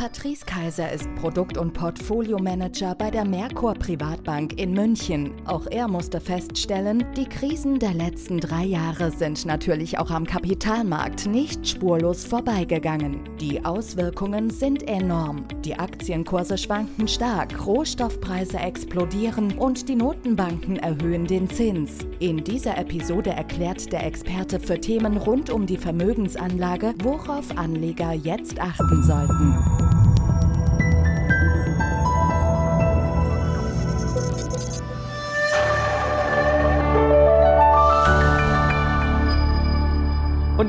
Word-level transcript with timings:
Patrice 0.00 0.46
Kaiser 0.46 0.90
ist 0.90 1.14
Produkt- 1.16 1.58
und 1.58 1.74
Portfoliomanager 1.74 2.94
bei 2.94 3.10
der 3.10 3.26
Merkur 3.26 3.74
Privatbank 3.74 4.58
in 4.58 4.72
München. 4.72 5.34
Auch 5.44 5.66
er 5.66 5.88
musste 5.88 6.22
feststellen, 6.22 7.04
die 7.18 7.26
Krisen 7.26 7.78
der 7.78 7.92
letzten 7.92 8.40
drei 8.40 8.64
Jahre 8.64 9.10
sind 9.10 9.44
natürlich 9.44 9.98
auch 9.98 10.10
am 10.10 10.26
Kapitalmarkt 10.26 11.26
nicht 11.26 11.68
spurlos 11.68 12.24
vorbeigegangen. 12.24 13.28
Die 13.40 13.62
Auswirkungen 13.62 14.48
sind 14.48 14.88
enorm. 14.88 15.44
Die 15.66 15.78
Aktienkurse 15.78 16.56
schwanken 16.56 17.06
stark, 17.06 17.66
Rohstoffpreise 17.66 18.56
explodieren 18.56 19.58
und 19.58 19.86
die 19.86 19.96
Notenbanken 19.96 20.78
erhöhen 20.78 21.26
den 21.26 21.46
Zins. 21.50 21.98
In 22.20 22.42
dieser 22.42 22.78
Episode 22.78 23.32
erklärt 23.32 23.92
der 23.92 24.06
Experte 24.06 24.60
für 24.60 24.80
Themen 24.80 25.18
rund 25.18 25.50
um 25.50 25.66
die 25.66 25.76
Vermögensanlage, 25.76 26.94
worauf 27.02 27.54
Anleger 27.58 28.14
jetzt 28.14 28.58
achten 28.58 29.02
sollten. 29.02 29.89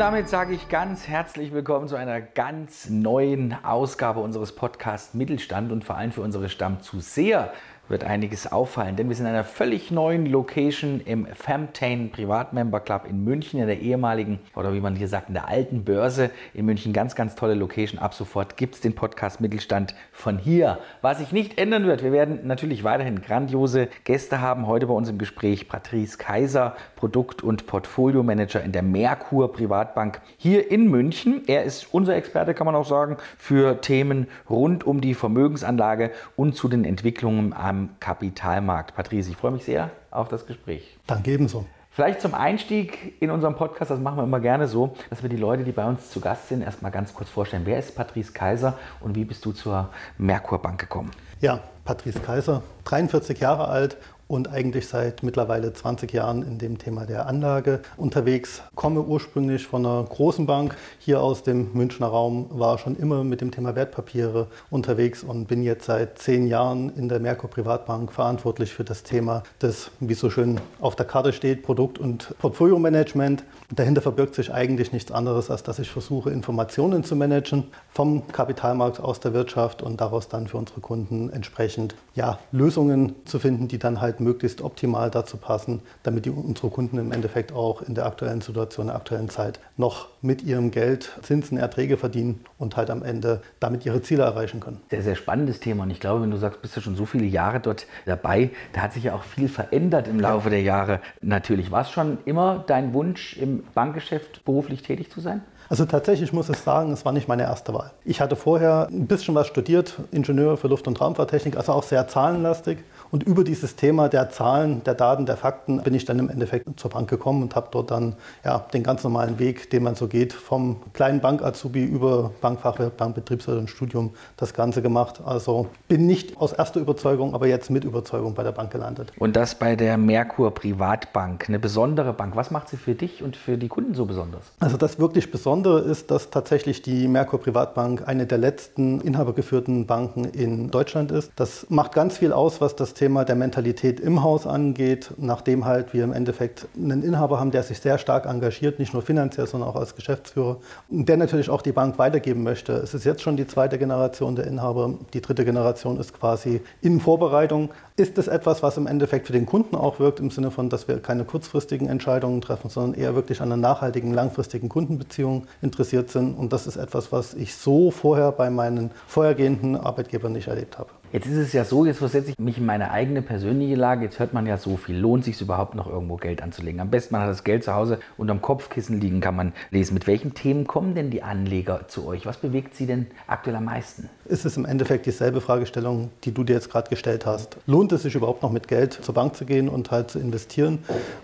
Damit 0.02 0.30
sage 0.30 0.56
ich 0.56 0.68
ganz 0.68 1.08
herzlich 1.08 1.54
willkommen 1.54 1.88
zu 1.88 1.96
einer 1.96 2.22
ganz 2.22 2.90
neuen 2.90 3.56
Ausgabe 3.64 4.20
unseres 4.20 4.56
Podcasts 4.56 5.14
Mittelstand 5.14 5.72
und 5.72 5.84
vor 5.84 5.96
allem 5.96 6.12
für 6.12 6.22
unsere 6.22 6.50
Stammzuseher 6.50 7.54
wird 7.92 8.04
einiges 8.06 8.52
auffallen, 8.52 8.96
denn 8.96 9.10
wir 9.10 9.16
sind 9.16 9.26
in 9.26 9.34
einer 9.34 9.44
völlig 9.44 9.92
neuen 9.92 10.26
Location 10.26 11.02
im 11.04 11.26
Femtane 11.28 12.08
Privatmember 12.08 12.80
Club 12.80 13.06
in 13.08 13.24
München, 13.24 13.60
in 13.60 13.68
der 13.68 13.82
ehemaligen, 13.82 14.40
oder 14.56 14.74
wie 14.74 14.80
man 14.80 14.96
hier 14.96 15.10
sagt, 15.10 15.28
in 15.28 15.34
der 15.34 15.50
alten 15.50 15.84
Börse 15.84 16.32
in 16.54 16.66
München. 16.66 16.94
Ganz, 16.94 17.16
ganz 17.16 17.36
tolle 17.36 17.54
Location. 17.54 18.00
Ab 18.00 18.14
sofort 18.14 18.56
gibt 18.56 18.76
es 18.76 18.82
den 18.82 18.96
Podcast 18.96 19.42
Mittelstand 19.42 19.94
von 20.14 20.38
hier. 20.38 20.80
Was 21.02 21.20
sich 21.20 21.34
nicht 21.34 21.60
ändern 21.60 21.86
wird, 21.86 22.02
wir 22.04 22.14
werden 22.14 22.48
natürlich 22.48 22.84
weiterhin 22.84 23.22
grandiose 23.22 23.90
Gäste 24.06 24.40
haben. 24.40 24.68
Heute 24.68 24.88
bei 24.88 24.94
uns 24.94 25.10
im 25.10 25.18
Gespräch 25.18 25.68
Patrice 25.68 26.18
Kaiser, 26.18 26.76
Produkt- 26.96 27.44
und 27.44 27.68
Portfolio-Manager 27.68 28.64
in 28.64 28.72
der 28.72 28.84
Merkur 28.84 29.52
Privatbank 29.52 30.22
hier 30.38 30.72
in 30.72 30.90
München. 30.90 31.42
Er 31.48 31.64
ist 31.64 31.94
unser 31.94 32.16
Experte, 32.16 32.54
kann 32.54 32.66
man 32.66 32.76
auch 32.76 32.88
sagen, 32.88 33.18
für 33.38 33.82
Themen 33.82 34.28
rund 34.50 34.86
um 34.86 35.02
die 35.02 35.14
Vermögensanlage 35.14 36.12
und 36.38 36.56
zu 36.56 36.70
den 36.70 36.86
Entwicklungen 36.86 37.52
am 37.52 37.81
Kapitalmarkt. 38.00 38.96
Patrice, 38.96 39.30
ich 39.30 39.38
freue 39.38 39.52
mich 39.52 39.64
sehr 39.64 39.92
auf 40.10 40.28
das 40.30 40.46
Gespräch. 40.46 40.98
Danke 41.08 41.32
ebenso. 41.32 41.66
Vielleicht 41.94 42.22
zum 42.22 42.34
Einstieg 42.34 43.22
in 43.22 43.32
unserem 43.32 43.56
Podcast, 43.56 43.92
das 43.92 44.00
machen 44.00 44.18
wir 44.18 44.24
immer 44.24 44.40
gerne 44.40 44.68
so, 44.68 44.96
dass 45.10 45.24
wir 45.24 45.30
die 45.30 45.36
Leute, 45.36 45.66
die 45.66 45.74
bei 45.74 45.86
uns 45.86 46.10
zu 46.10 46.22
Gast 46.22 46.48
sind, 46.48 46.62
erstmal 46.62 46.90
ganz 46.90 47.14
kurz 47.14 47.30
vorstellen. 47.30 47.64
Wer 47.66 47.80
ist 47.80 47.96
Patrice 47.96 48.32
Kaiser 48.32 48.78
und 49.02 49.16
wie 49.16 49.26
bist 49.26 49.44
du 49.44 49.52
zur 49.52 49.90
Merkur 50.18 50.62
Bank 50.62 50.80
gekommen? 50.80 51.12
Ja, 51.42 51.60
Patrice 51.84 52.20
Kaiser, 52.22 52.64
43 52.86 53.40
Jahre 53.40 53.68
alt 53.68 53.98
und 54.32 54.50
eigentlich 54.50 54.88
seit 54.88 55.24
mittlerweile 55.24 55.74
20 55.74 56.14
Jahren 56.14 56.42
in 56.44 56.58
dem 56.58 56.78
Thema 56.78 57.06
der 57.06 57.28
Anlage 57.28 57.82
unterwegs. 57.98 58.62
Komme 58.76 59.02
ursprünglich 59.02 59.68
von 59.68 59.86
einer 59.86 60.06
großen 60.06 60.46
Bank 60.46 60.78
hier 61.00 61.22
aus 61.22 61.44
dem 61.44 61.74
Münchner 61.74 62.08
Raum, 62.08 62.48
war 62.50 62.78
schon 62.78 62.96
immer 62.96 63.26
mit 63.26 63.42
dem 63.42 63.52
Thema 63.52 63.76
Wertpapiere 63.76 64.48
unterwegs 64.70 65.22
und 65.22 65.50
bin 65.50 65.64
jetzt 65.64 65.86
seit 65.86 66.18
zehn 66.18 66.48
Jahren 66.48 66.96
in 66.96 67.10
der 67.10 67.20
Merkur 67.20 67.50
Privatbank 67.50 68.14
verantwortlich 68.14 68.74
für 68.74 68.86
das 68.86 69.04
Thema 69.04 69.44
des, 69.62 69.92
wie 70.00 70.14
so 70.14 70.30
schön 70.30 70.62
auf 70.80 70.96
der 70.96 71.06
Karte 71.06 71.34
steht, 71.34 71.62
Produkt- 71.64 72.00
und 72.00 72.34
Portfolio-Management. 72.40 73.44
Dahinter 73.70 74.02
verbirgt 74.02 74.36
sich 74.36 74.54
eigentlich 74.54 74.94
nichts 74.94 75.12
anderes, 75.12 75.52
als 75.52 75.64
dass 75.64 75.78
ich 75.78 75.92
versuche, 75.92 76.30
Informationen 76.30 77.04
zu 77.04 77.18
managen 77.18 77.66
vom 77.90 78.26
Kapitalmarkt 78.28 79.02
aus 79.02 79.20
der 79.20 79.34
Wirtschaft 79.34 79.82
und 79.82 80.00
daraus 80.00 80.30
dann 80.30 80.48
für 80.48 80.56
unsere 80.56 80.80
Kunden 80.80 81.30
entsprechend 81.32 81.96
ja, 82.16 82.40
Lösungen 82.54 83.16
zu 83.26 83.38
finden, 83.38 83.68
die 83.68 83.78
dann 83.78 84.00
halt 84.00 84.21
möglichst 84.22 84.62
optimal 84.62 85.10
dazu 85.10 85.38
passen, 85.38 85.82
damit 86.04 86.26
die, 86.26 86.30
unsere 86.30 86.70
Kunden 86.70 86.98
im 86.98 87.12
Endeffekt 87.12 87.52
auch 87.52 87.82
in 87.82 87.96
der 87.96 88.06
aktuellen 88.06 88.42
Situation, 88.42 88.88
der 88.88 88.96
aktuellen 88.96 89.30
Zeit 89.30 89.60
noch 89.78 90.08
mit 90.22 90.44
ihrem 90.44 90.72
Geld 90.72 91.12
Zinsen, 91.22 91.58
Erträge 91.58 91.98
verdienen 91.98 92.46
und 92.58 92.78
halt 92.78 92.90
am 92.90 93.04
Ende 93.04 93.42
damit 93.60 93.86
ihre 93.86 94.02
Ziele 94.02 94.24
erreichen 94.24 94.60
können. 94.60 94.82
Sehr, 94.90 95.02
sehr 95.02 95.16
spannendes 95.16 95.60
Thema 95.60 95.84
und 95.84 95.92
ich 95.92 96.00
glaube, 96.00 96.22
wenn 96.22 96.32
du 96.32 96.38
sagst, 96.38 96.62
bist 96.62 96.78
du 96.78 96.82
schon 96.82 96.96
so 96.96 97.06
viele 97.06 97.26
Jahre 97.26 97.60
dort 97.60 97.86
dabei, 98.06 98.52
da 98.74 98.82
hat 98.82 98.94
sich 98.94 99.04
ja 99.04 99.16
auch 99.16 99.24
viel 99.24 99.50
verändert 99.50 100.08
im 100.08 100.20
Laufe 100.20 100.50
der 100.50 100.62
Jahre. 100.62 101.02
Natürlich, 101.22 101.72
war 101.72 101.82
es 101.82 101.92
schon 101.92 102.20
immer 102.26 102.64
dein 102.68 102.94
Wunsch, 102.94 103.36
im 103.38 103.64
Bankgeschäft 103.74 104.46
beruflich 104.46 104.84
tätig 104.84 105.12
zu 105.12 105.20
sein? 105.20 105.42
Also 105.72 105.86
tatsächlich 105.86 106.34
muss 106.34 106.50
ich 106.50 106.58
sagen, 106.58 106.92
es 106.92 107.06
war 107.06 107.14
nicht 107.14 107.30
meine 107.30 107.44
erste 107.44 107.74
Wahl. 107.74 107.92
Ich 108.04 108.20
hatte 108.20 108.36
vorher 108.36 108.90
ein 108.92 109.08
bisschen 109.08 109.36
was 109.36 109.48
studiert, 109.48 109.94
Ingenieur 110.12 110.58
für 110.58 110.68
Luft- 110.68 110.86
und 110.86 111.00
Raumfahrttechnik, 111.00 111.56
also 111.56 111.72
auch 111.72 111.84
sehr 111.84 112.10
zahlenlastig. 112.10 112.80
Und 113.12 113.24
über 113.24 113.44
dieses 113.44 113.76
Thema 113.76 114.08
der 114.08 114.30
Zahlen, 114.30 114.84
der 114.86 114.94
Daten, 114.94 115.26
der 115.26 115.36
Fakten 115.36 115.82
bin 115.82 115.94
ich 115.94 116.06
dann 116.06 116.18
im 116.18 116.30
Endeffekt 116.30 116.80
zur 116.80 116.92
Bank 116.92 117.10
gekommen 117.10 117.44
und 117.44 117.56
habe 117.56 117.68
dort 117.70 117.92
dann 117.92 118.16
ja, 118.46 118.60
den 118.74 118.84
ganz 118.84 119.04
normalen 119.04 119.38
Weg, 119.38 119.70
den 119.70 119.84
man 119.84 119.96
so 119.96 120.08
geht, 120.08 120.32
vom 120.32 120.78
kleinen 120.94 121.20
Bank-Azubi 121.20 121.84
über 121.84 122.32
Bankfachwirt, 122.40 122.96
Bankbetriebswirt 122.96 123.58
und 123.58 123.70
Studium 123.70 124.12
das 124.38 124.54
Ganze 124.54 124.82
gemacht. 124.82 125.20
Also 125.26 125.68
bin 125.90 126.08
nicht 126.08 126.38
aus 126.38 126.54
erster 126.54 126.80
Überzeugung, 126.80 127.34
aber 127.34 127.48
jetzt 127.48 127.70
mit 127.70 127.84
Überzeugung 127.84 128.34
bei 128.34 128.44
der 128.44 128.54
Bank 128.54 128.72
gelandet. 128.72 129.12
Und 129.20 129.36
das 129.36 129.56
bei 129.56 129.76
der 129.76 129.98
Merkur 129.98 130.52
Privatbank, 130.52 131.50
eine 131.50 131.60
besondere 131.60 132.14
Bank. 132.14 132.38
Was 132.38 132.50
macht 132.50 132.70
sie 132.70 132.78
für 132.78 132.96
dich 132.96 133.22
und 133.22 133.36
für 133.36 133.58
die 133.58 133.68
Kunden 133.68 133.94
so 133.94 134.06
besonders? 134.06 134.44
Also 134.60 134.78
das 134.78 135.00
wirklich 135.00 135.32
Besondere 135.32 135.82
ist, 135.82 136.12
dass 136.12 136.30
tatsächlich 136.30 136.82
die 136.82 137.10
Merkur 137.10 137.42
Privatbank 137.42 138.08
eine 138.08 138.26
der 138.26 138.38
letzten 138.38 139.02
inhabergeführten 139.02 139.86
Banken 139.86 140.24
in 140.24 140.72
Deutschland 140.72 141.12
ist. 141.12 141.32
Das 141.36 141.66
macht 141.70 141.92
ganz 141.92 142.18
viel 142.18 142.32
aus, 142.32 142.62
was 142.62 142.78
das 142.78 142.94
Thema 143.02 143.26
der 143.26 143.36
Mentalität 143.36 144.00
im 144.00 144.22
Haus 144.22 144.46
angeht, 144.46 145.10
nachdem 145.18 145.66
halt 145.66 145.92
wir 145.92 146.04
im 146.04 146.14
Endeffekt 146.14 146.68
einen 146.78 147.02
Inhaber 147.02 147.40
haben, 147.40 147.50
der 147.50 147.64
sich 147.64 147.80
sehr 147.80 147.98
stark 147.98 148.28
engagiert, 148.28 148.78
nicht 148.78 148.94
nur 148.94 149.02
finanziell, 149.02 149.48
sondern 149.48 149.72
auch 149.72 149.76
als 149.76 149.96
Geschäftsführer, 149.96 150.58
der 150.88 151.18
natürlich 151.18 151.50
auch 151.50 151.64
die 151.64 151.72
Bank 151.72 151.98
weitergeben 151.98 152.44
möchte. 152.44 152.74
Es 152.74 152.94
ist 152.94 153.04
jetzt 153.04 153.24
schon 153.24 153.38
die 153.38 153.48
zweite 153.48 153.80
Generation 153.80 154.36
der 154.36 154.46
Inhaber, 154.46 154.94
die 155.16 155.22
dritte 155.22 155.46
Generation 155.46 156.00
ist 156.00 156.14
quasi 156.14 156.62
in 156.84 157.00
Vorbereitung. 157.00 157.72
Ist 158.02 158.18
es 158.18 158.28
etwas, 158.28 158.64
was 158.64 158.78
im 158.78 158.88
Endeffekt 158.88 159.28
für 159.28 159.34
den 159.34 159.46
Kunden 159.46 159.76
auch 159.76 160.00
wirkt, 160.00 160.20
im 160.20 160.32
Sinne 160.32 160.50
von, 160.50 160.70
dass 160.70 160.88
wir 160.88 160.98
keine 160.98 161.24
kurzfristigen 161.24 161.88
Entscheidungen 161.88 162.42
treffen, 162.42 162.68
sondern 162.68 163.00
eher 163.00 163.14
wirklich 163.14 163.42
an 163.42 163.52
einer 163.52 163.62
nachhaltigen, 163.62 164.12
langfristigen 164.12 164.70
Kundenbeziehung 164.70 165.46
interessiert 165.62 166.10
sind? 166.10 166.34
Und 166.34 166.52
das 166.52 166.66
ist 166.66 166.78
etwas, 166.78 167.12
was 167.12 167.36
ich 167.36 167.54
so 167.54 167.92
vorher 167.92 168.32
bei 168.32 168.50
meinen 168.50 168.90
vorhergehenden 169.06 169.76
Arbeitgebern 169.76 170.32
nicht 170.32 170.48
erlebt 170.48 170.80
habe. 170.80 170.90
Jetzt 171.14 171.28
ist 171.28 171.36
es 171.36 171.52
ja 171.52 171.66
so, 171.66 171.86
jetzt 171.86 171.98
versetze 171.98 172.32
ich 172.32 172.40
mich 172.40 172.58
in 172.58 172.66
meine 172.66 172.90
eigene 172.90 173.22
persönliche 173.22 173.76
Lage. 173.76 174.06
Jetzt 174.06 174.20
hört 174.20 174.34
man 174.34 174.46
ja 174.46 174.58
so 174.58 174.78
viel. 174.78 174.98
Lohnt 174.98 175.26
sich 175.26 175.42
überhaupt 175.42 175.76
noch 175.76 175.88
irgendwo 175.88 176.16
Geld 176.16 176.42
anzulegen? 176.42 176.80
Am 176.80 176.90
besten 176.90 177.14
man 177.14 177.24
hat 177.24 177.30
das 177.30 177.44
Geld 177.44 177.66
zu 177.66 177.74
Hause 177.74 178.00
unterm 178.18 178.42
Kopfkissen 178.42 179.02
liegen, 179.02 179.20
kann 179.20 179.36
man 179.36 179.52
lesen. 179.72 179.94
Mit 179.94 180.08
welchen 180.08 180.34
Themen 180.34 180.66
kommen 180.66 180.96
denn 180.96 181.10
die 181.10 181.22
Anleger 181.22 181.90
zu 181.90 182.08
euch? 182.08 182.26
Was 182.26 182.38
bewegt 182.38 182.76
sie 182.76 182.86
denn 182.86 183.08
aktuell 183.28 183.58
am 183.58 183.66
meisten? 183.66 184.10
Ist 184.24 184.46
es 184.46 184.56
im 184.56 184.64
Endeffekt 184.64 185.06
dieselbe 185.06 185.42
Fragestellung, 185.42 186.12
die 186.24 186.34
du 186.34 186.46
dir 186.46 186.54
jetzt 186.54 186.70
gerade 186.70 186.90
gestellt 186.90 187.26
hast? 187.26 187.58
Lohnt 187.66 187.91
es 187.92 188.04
sich 188.04 188.16
überhaupt 188.16 188.44
noch 188.44 188.52
mit 188.52 188.68
Geld 188.68 188.94
zur 188.94 189.14
Bank 189.14 189.36
zu 189.36 189.46
gehen 189.46 189.70
und 189.70 189.92
halt 189.92 190.12
zu 190.12 190.20
investieren? 190.20 190.80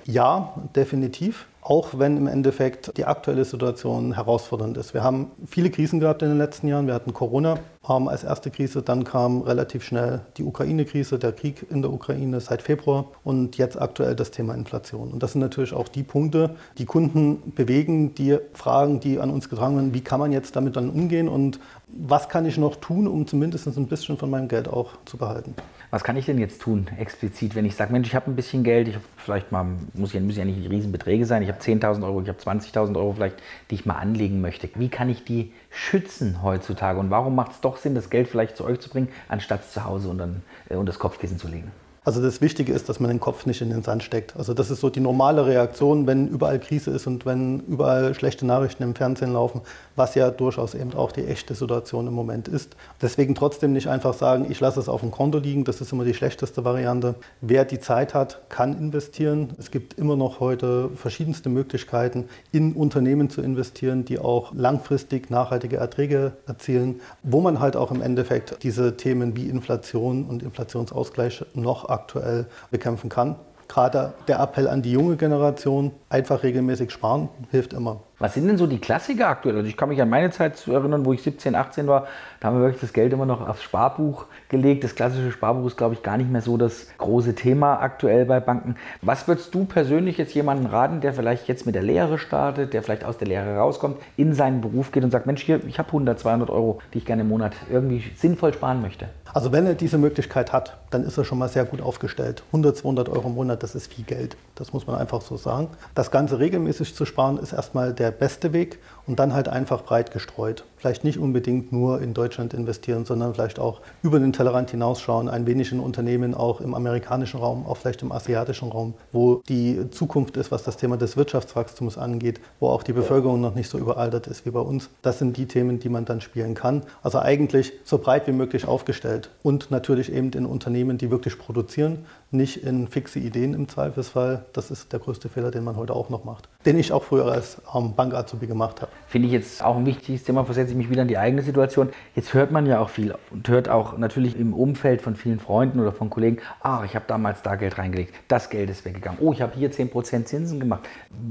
Ja, 0.06 0.54
definitiv 0.76 1.48
auch 1.68 2.00
wenn 2.00 2.16
im 2.16 2.28
Endeffekt 2.28 2.96
die 2.96 3.04
aktuelle 3.04 3.44
Situation 3.44 4.14
herausfordernd 4.14 4.78
ist. 4.78 4.94
Wir 4.94 5.04
haben 5.04 5.32
viele 5.46 5.70
Krisen 5.70 6.00
gehabt 6.00 6.22
in 6.22 6.30
den 6.30 6.38
letzten 6.38 6.70
Jahren. 6.70 6.88
Wir 6.88 6.94
hatten 6.94 7.12
Corona 7.12 7.60
als 7.90 8.24
erste 8.24 8.52
Krise, 8.52 8.82
dann 8.82 9.04
kam 9.04 9.42
relativ 9.42 9.84
schnell 9.84 10.22
die 10.38 10.44
Ukraine-Krise, 10.44 11.18
der 11.18 11.32
Krieg 11.32 11.66
in 11.70 11.82
der 11.82 11.92
Ukraine 11.92 12.40
seit 12.42 12.62
Februar 12.62 13.06
und 13.24 13.58
jetzt 13.58 13.80
aktuell 13.80 14.16
das 14.16 14.32
Thema 14.32 14.54
Inflation. 14.54 15.12
Und 15.12 15.24
das 15.24 15.32
sind 15.32 15.42
natürlich 15.42 15.74
auch 15.74 15.88
die 15.88 16.04
Punkte, 16.04 16.56
die 16.78 16.86
Kunden 16.86 17.54
bewegen, 17.56 18.14
die 18.14 18.38
Fragen, 18.54 19.00
die 19.00 19.20
an 19.20 19.30
uns 19.30 19.50
getragen 19.50 19.76
werden, 19.76 19.94
wie 19.94 20.02
kann 20.02 20.20
man 20.20 20.32
jetzt 20.32 20.56
damit 20.56 20.76
dann 20.76 20.90
umgehen 20.90 21.30
und 21.30 21.60
was 21.88 22.28
kann 22.28 22.46
ich 22.46 22.58
noch 22.58 22.76
tun, 22.76 23.08
um 23.08 23.26
zumindest 23.26 23.68
ein 23.68 23.88
bisschen 23.88 24.18
von 24.18 24.30
meinem 24.30 24.50
Geld 24.50 24.68
auch 24.68 24.92
zu 25.06 25.18
behalten. 25.18 25.56
Was 25.90 26.04
kann 26.04 26.18
ich 26.18 26.26
denn 26.26 26.38
jetzt 26.38 26.62
tun, 26.62 26.88
explizit, 26.98 27.56
wenn 27.56 27.64
ich 27.64 27.76
sage, 27.76 27.94
Mensch, 27.94 28.10
ich 28.10 28.16
habe 28.16 28.30
ein 28.30 28.36
bisschen 28.36 28.64
Geld, 28.64 28.90
ich 28.90 28.98
vielleicht 29.16 29.54
mal, 29.54 29.66
muss 29.94 30.12
ja, 30.12 30.20
müssen 30.20 30.40
ja 30.40 30.46
nicht 30.46 30.70
Riesenbeträge 30.70 31.26
sein, 31.26 31.42
ich 31.44 31.48
habe 31.48 31.62
10.000 31.62 32.04
Euro, 32.04 32.22
ich 32.22 32.28
habe 32.28 32.40
20.000 32.40 32.98
Euro 32.98 33.14
vielleicht, 33.14 33.38
die 33.72 33.76
ich 33.76 33.86
mal 33.86 33.96
anlegen 33.96 34.42
möchte. 34.42 34.70
Wie 34.76 34.90
kann 34.90 35.10
ich 35.10 35.24
die 35.24 35.54
schützen 35.70 36.42
heutzutage 36.44 37.00
und 37.00 37.10
warum 37.10 37.36
macht 37.36 37.52
es 37.52 37.62
doch 37.62 37.78
Sinn, 37.78 37.96
das 37.96 38.10
Geld 38.10 38.28
vielleicht 38.28 38.58
zu 38.58 38.64
euch 38.64 38.80
zu 38.80 38.90
bringen, 38.90 39.10
anstatt 39.28 39.70
zu 39.70 39.84
Hause 39.84 40.10
und, 40.10 40.18
dann, 40.18 40.44
äh, 40.70 40.76
und 40.76 40.88
das 40.88 41.00
Kopfkissen 41.00 41.38
zu 41.38 41.48
legen? 41.48 41.72
Also 42.08 42.22
das 42.22 42.40
Wichtige 42.40 42.72
ist, 42.72 42.88
dass 42.88 43.02
man 43.02 43.10
den 43.10 43.20
Kopf 43.20 43.46
nicht 43.46 43.60
in 43.60 43.70
den 43.70 43.84
Sand 43.84 44.02
steckt. 44.02 44.38
Also 44.38 44.54
das 44.54 44.72
ist 44.72 44.80
so 44.80 44.90
die 44.90 45.02
normale 45.02 45.46
Reaktion, 45.46 46.08
wenn 46.08 46.30
überall 46.30 46.58
Krise 46.58 46.92
ist 46.92 47.06
und 47.06 47.26
wenn 47.26 47.60
überall 47.68 48.14
schlechte 48.14 48.46
Nachrichten 48.46 48.84
im 48.84 48.96
Fernsehen 48.96 49.34
laufen, 49.34 49.60
was 49.98 50.16
ja 50.16 50.32
durchaus 50.32 50.74
eben 50.74 50.94
auch 50.94 51.12
die 51.12 51.26
echte 51.26 51.54
Situation 51.54 52.08
im 52.08 52.14
Moment 52.14 52.48
ist. 52.48 52.78
Deswegen 53.02 53.36
trotzdem 53.36 53.74
nicht 53.74 53.90
einfach 53.90 54.14
sagen, 54.14 54.46
ich 54.50 54.62
lasse 54.62 54.80
es 54.80 54.88
auf 54.88 55.02
dem 55.02 55.12
Konto 55.12 55.40
liegen, 55.40 55.66
das 55.66 55.82
ist 55.82 55.92
immer 55.92 56.06
die 56.06 56.14
schlechteste 56.14 56.64
Variante. 56.64 57.16
Wer 57.42 57.66
die 57.66 57.82
Zeit 57.82 58.14
hat, 58.14 58.40
kann 58.48 58.78
investieren. 58.78 59.50
Es 59.60 59.70
gibt 59.70 59.96
immer 59.96 60.16
noch 60.16 60.40
heute 60.40 60.90
verschiedenste 60.96 61.50
Möglichkeiten, 61.50 62.30
in 62.54 62.72
Unternehmen 62.72 63.30
zu 63.30 63.42
investieren, 63.42 64.06
die 64.06 64.18
auch 64.18 64.54
langfristig 64.54 65.30
nachhaltige 65.30 65.76
Erträge 65.76 66.32
erzielen, 66.48 67.02
wo 67.24 67.42
man 67.42 67.60
halt 67.60 67.76
auch 67.76 67.92
im 67.92 68.02
Endeffekt 68.02 68.64
diese 68.64 68.96
Themen 68.96 69.36
wie 69.36 69.50
Inflation 69.50 70.24
und 70.24 70.42
Inflationsausgleich 70.42 71.44
noch 71.54 71.97
aktuell 71.98 72.46
bekämpfen 72.72 73.10
kann. 73.10 73.36
Gerade 73.68 74.14
der 74.28 74.40
Appell 74.40 74.68
an 74.68 74.82
die 74.82 74.92
junge 74.92 75.18
Generation, 75.18 75.92
einfach 76.10 76.44
regelmäßig 76.44 76.92
sparen, 76.92 77.30
hilft 77.52 77.74
immer. 77.74 78.02
Was 78.20 78.34
sind 78.34 78.48
denn 78.48 78.58
so 78.58 78.66
die 78.66 78.80
Klassiker 78.80 79.28
aktuell? 79.28 79.58
Also 79.58 79.68
ich 79.68 79.78
kann 79.78 79.90
mich 79.90 80.02
an 80.02 80.10
meine 80.10 80.32
Zeit 80.32 80.68
erinnern, 80.68 81.06
wo 81.06 81.14
ich 81.14 81.22
17, 81.22 81.54
18 81.54 81.86
war, 81.86 82.08
da 82.40 82.48
haben 82.48 82.56
wir 82.56 82.62
wirklich 82.62 82.82
das 82.82 82.92
Geld 82.92 83.14
immer 83.14 83.28
noch 83.28 83.48
aufs 83.48 83.62
Sparbuch 83.62 84.26
gelegt. 84.50 84.84
Das 84.84 84.96
klassische 84.96 85.32
Sparbuch 85.32 85.68
ist, 85.68 85.78
glaube 85.78 85.94
ich, 85.94 86.02
gar 86.02 86.18
nicht 86.18 86.32
mehr 86.32 86.42
so 86.42 86.58
das 86.58 86.88
große 86.98 87.36
Thema 87.36 87.80
aktuell 87.80 88.26
bei 88.26 88.40
Banken. 88.40 88.76
Was 89.04 89.28
würdest 89.28 89.54
du 89.54 89.66
persönlich 89.66 90.18
jetzt 90.18 90.34
jemanden 90.34 90.66
raten, 90.66 91.00
der 91.00 91.14
vielleicht 91.14 91.48
jetzt 91.48 91.68
mit 91.68 91.76
der 91.76 91.84
Lehre 91.84 92.18
startet, 92.18 92.74
der 92.74 92.82
vielleicht 92.82 93.04
aus 93.04 93.20
der 93.20 93.28
Lehre 93.28 93.56
rauskommt, 93.58 93.98
in 94.16 94.34
seinen 94.34 94.62
Beruf 94.62 94.92
geht 94.92 95.04
und 95.04 95.12
sagt, 95.12 95.28
Mensch, 95.28 95.44
hier, 95.44 95.64
ich 95.68 95.78
habe 95.78 95.90
100, 95.90 96.20
200 96.20 96.50
Euro, 96.50 96.80
die 96.96 96.98
ich 96.98 97.06
gerne 97.06 97.22
im 97.22 97.30
Monat 97.30 97.54
irgendwie 97.72 98.04
sinnvoll 98.18 98.52
sparen 98.52 98.82
möchte? 98.82 99.10
Also 99.34 99.52
wenn 99.52 99.68
er 99.68 99.76
diese 99.76 100.00
Möglichkeit 100.00 100.54
hat, 100.54 100.78
dann 100.90 101.04
ist 101.04 101.18
er 101.18 101.24
schon 101.24 101.38
mal 101.38 101.50
sehr 101.50 101.66
gut 101.66 101.82
aufgestellt. 101.82 102.44
100, 102.48 102.78
200 102.78 103.10
Euro 103.10 103.28
im 103.28 103.36
Monat, 103.36 103.62
das 103.62 103.76
ist 103.76 103.94
viel 103.94 104.06
Geld. 104.06 104.38
Das 104.56 104.74
muss 104.74 104.88
man 104.88 104.96
einfach 104.96 105.22
so 105.22 105.38
sagen. 105.38 105.68
Das 105.94 106.10
Ganze 106.10 106.40
regelmäßig 106.40 106.96
zu 106.96 107.06
sparen, 107.06 107.38
ist 107.38 107.54
erstmal 107.54 107.94
der 107.94 108.07
beste 108.12 108.54
Weg 108.54 108.80
und 109.08 109.20
dann 109.20 109.34
halt 109.34 109.48
einfach 109.48 109.84
breit 109.84 110.12
gestreut. 110.12 110.66
Vielleicht 110.78 111.04
nicht 111.04 111.18
unbedingt 111.18 111.72
nur 111.72 112.02
in 112.02 112.14
Deutschland 112.14 112.54
investieren, 112.54 113.06
sondern 113.06 113.34
vielleicht 113.34 113.58
auch 113.58 113.82
über 114.04 114.20
den 114.20 114.34
Tellerrand 114.34 114.70
hinausschauen, 114.70 115.28
ein 115.30 115.48
wenig 115.48 115.72
in 115.72 115.80
Unternehmen 115.80 116.36
auch 116.36 116.62
im 116.62 116.76
amerikanischen 116.76 117.40
Raum, 117.40 117.66
auch 117.66 117.78
vielleicht 117.78 118.04
im 118.04 118.12
asiatischen 118.12 118.70
Raum, 118.70 118.94
wo 119.12 119.42
die 119.48 119.90
Zukunft 119.90 120.38
ist, 120.38 120.52
was 120.52 120.64
das 120.64 120.78
Thema 120.78 120.98
des 120.98 121.18
Wirtschaftswachstums 121.18 121.98
angeht, 121.98 122.40
wo 122.60 122.68
auch 122.68 122.84
die 122.84 122.94
Bevölkerung 122.94 123.42
noch 123.42 123.56
nicht 123.56 123.70
so 123.70 123.80
überaltert 123.80 124.28
ist 124.28 124.46
wie 124.46 124.52
bei 124.52 124.60
uns. 124.60 124.90
Das 125.02 125.18
sind 125.20 125.38
die 125.38 125.48
Themen, 125.48 125.80
die 125.80 125.90
man 125.90 126.06
dann 126.06 126.22
spielen 126.22 126.54
kann. 126.54 126.84
Also 127.02 127.20
eigentlich 127.20 127.74
so 127.84 127.98
breit 127.98 128.28
wie 128.28 128.34
möglich 128.34 128.68
aufgestellt 128.68 129.32
und 129.42 129.72
natürlich 129.72 130.12
eben 130.12 130.32
in 130.34 130.46
Unternehmen, 130.46 130.98
die 130.98 131.10
wirklich 131.10 131.40
produzieren, 131.40 132.06
nicht 132.30 132.64
in 132.64 132.88
fixe 132.88 133.20
Ideen 133.20 133.54
im 133.54 133.70
Zweifelsfall. 133.70 134.46
Das 134.54 134.70
ist 134.70 134.92
der 134.92 135.00
größte 135.00 135.30
Fehler, 135.30 135.50
den 135.50 135.64
man 135.64 135.78
heute 135.78 135.94
auch 135.94 136.10
noch 136.10 136.24
macht, 136.24 136.50
den 136.66 136.78
ich 136.78 136.92
auch 136.92 137.04
früher 137.04 137.26
als 137.26 137.62
ähm, 137.74 137.94
Bankazubi 137.96 138.48
gemacht 138.48 138.82
habe. 138.82 138.92
Finde 139.08 139.28
ich 139.28 139.34
jetzt 139.34 139.64
auch 139.64 139.78
ein 139.78 139.86
wichtiges 139.86 140.24
Thema, 140.24 140.44
versetze 140.44 140.72
ich 140.72 140.78
mich 140.78 140.90
wieder 140.90 141.04
in 141.04 141.08
die 141.08 141.18
eigene 141.18 141.42
Situation. 141.42 141.90
Jetzt 142.16 142.34
hört 142.34 142.52
man 142.52 142.66
ja 142.66 142.80
auch 142.80 142.90
viel 142.90 143.16
und 143.32 143.48
hört 143.48 143.70
auch 143.70 143.98
natürlich 143.98 144.38
im 144.38 144.54
Umfeld 144.54 145.02
von 145.02 145.16
vielen 145.16 145.40
Freunden 145.40 145.80
oder 145.80 145.92
von 145.92 146.10
Kollegen, 146.10 146.40
ah, 146.62 146.84
ich 146.86 146.96
habe 146.96 147.06
damals 147.08 147.42
da 147.42 147.56
Geld 147.56 147.78
reingelegt, 147.78 148.14
das 148.28 148.50
Geld 148.50 148.70
ist 148.70 148.84
weggegangen, 148.84 149.20
oh, 149.22 149.32
ich 149.32 149.42
habe 149.42 149.54
hier 149.56 149.72
10% 149.72 150.26
Zinsen 150.26 150.60
gemacht. 150.60 150.88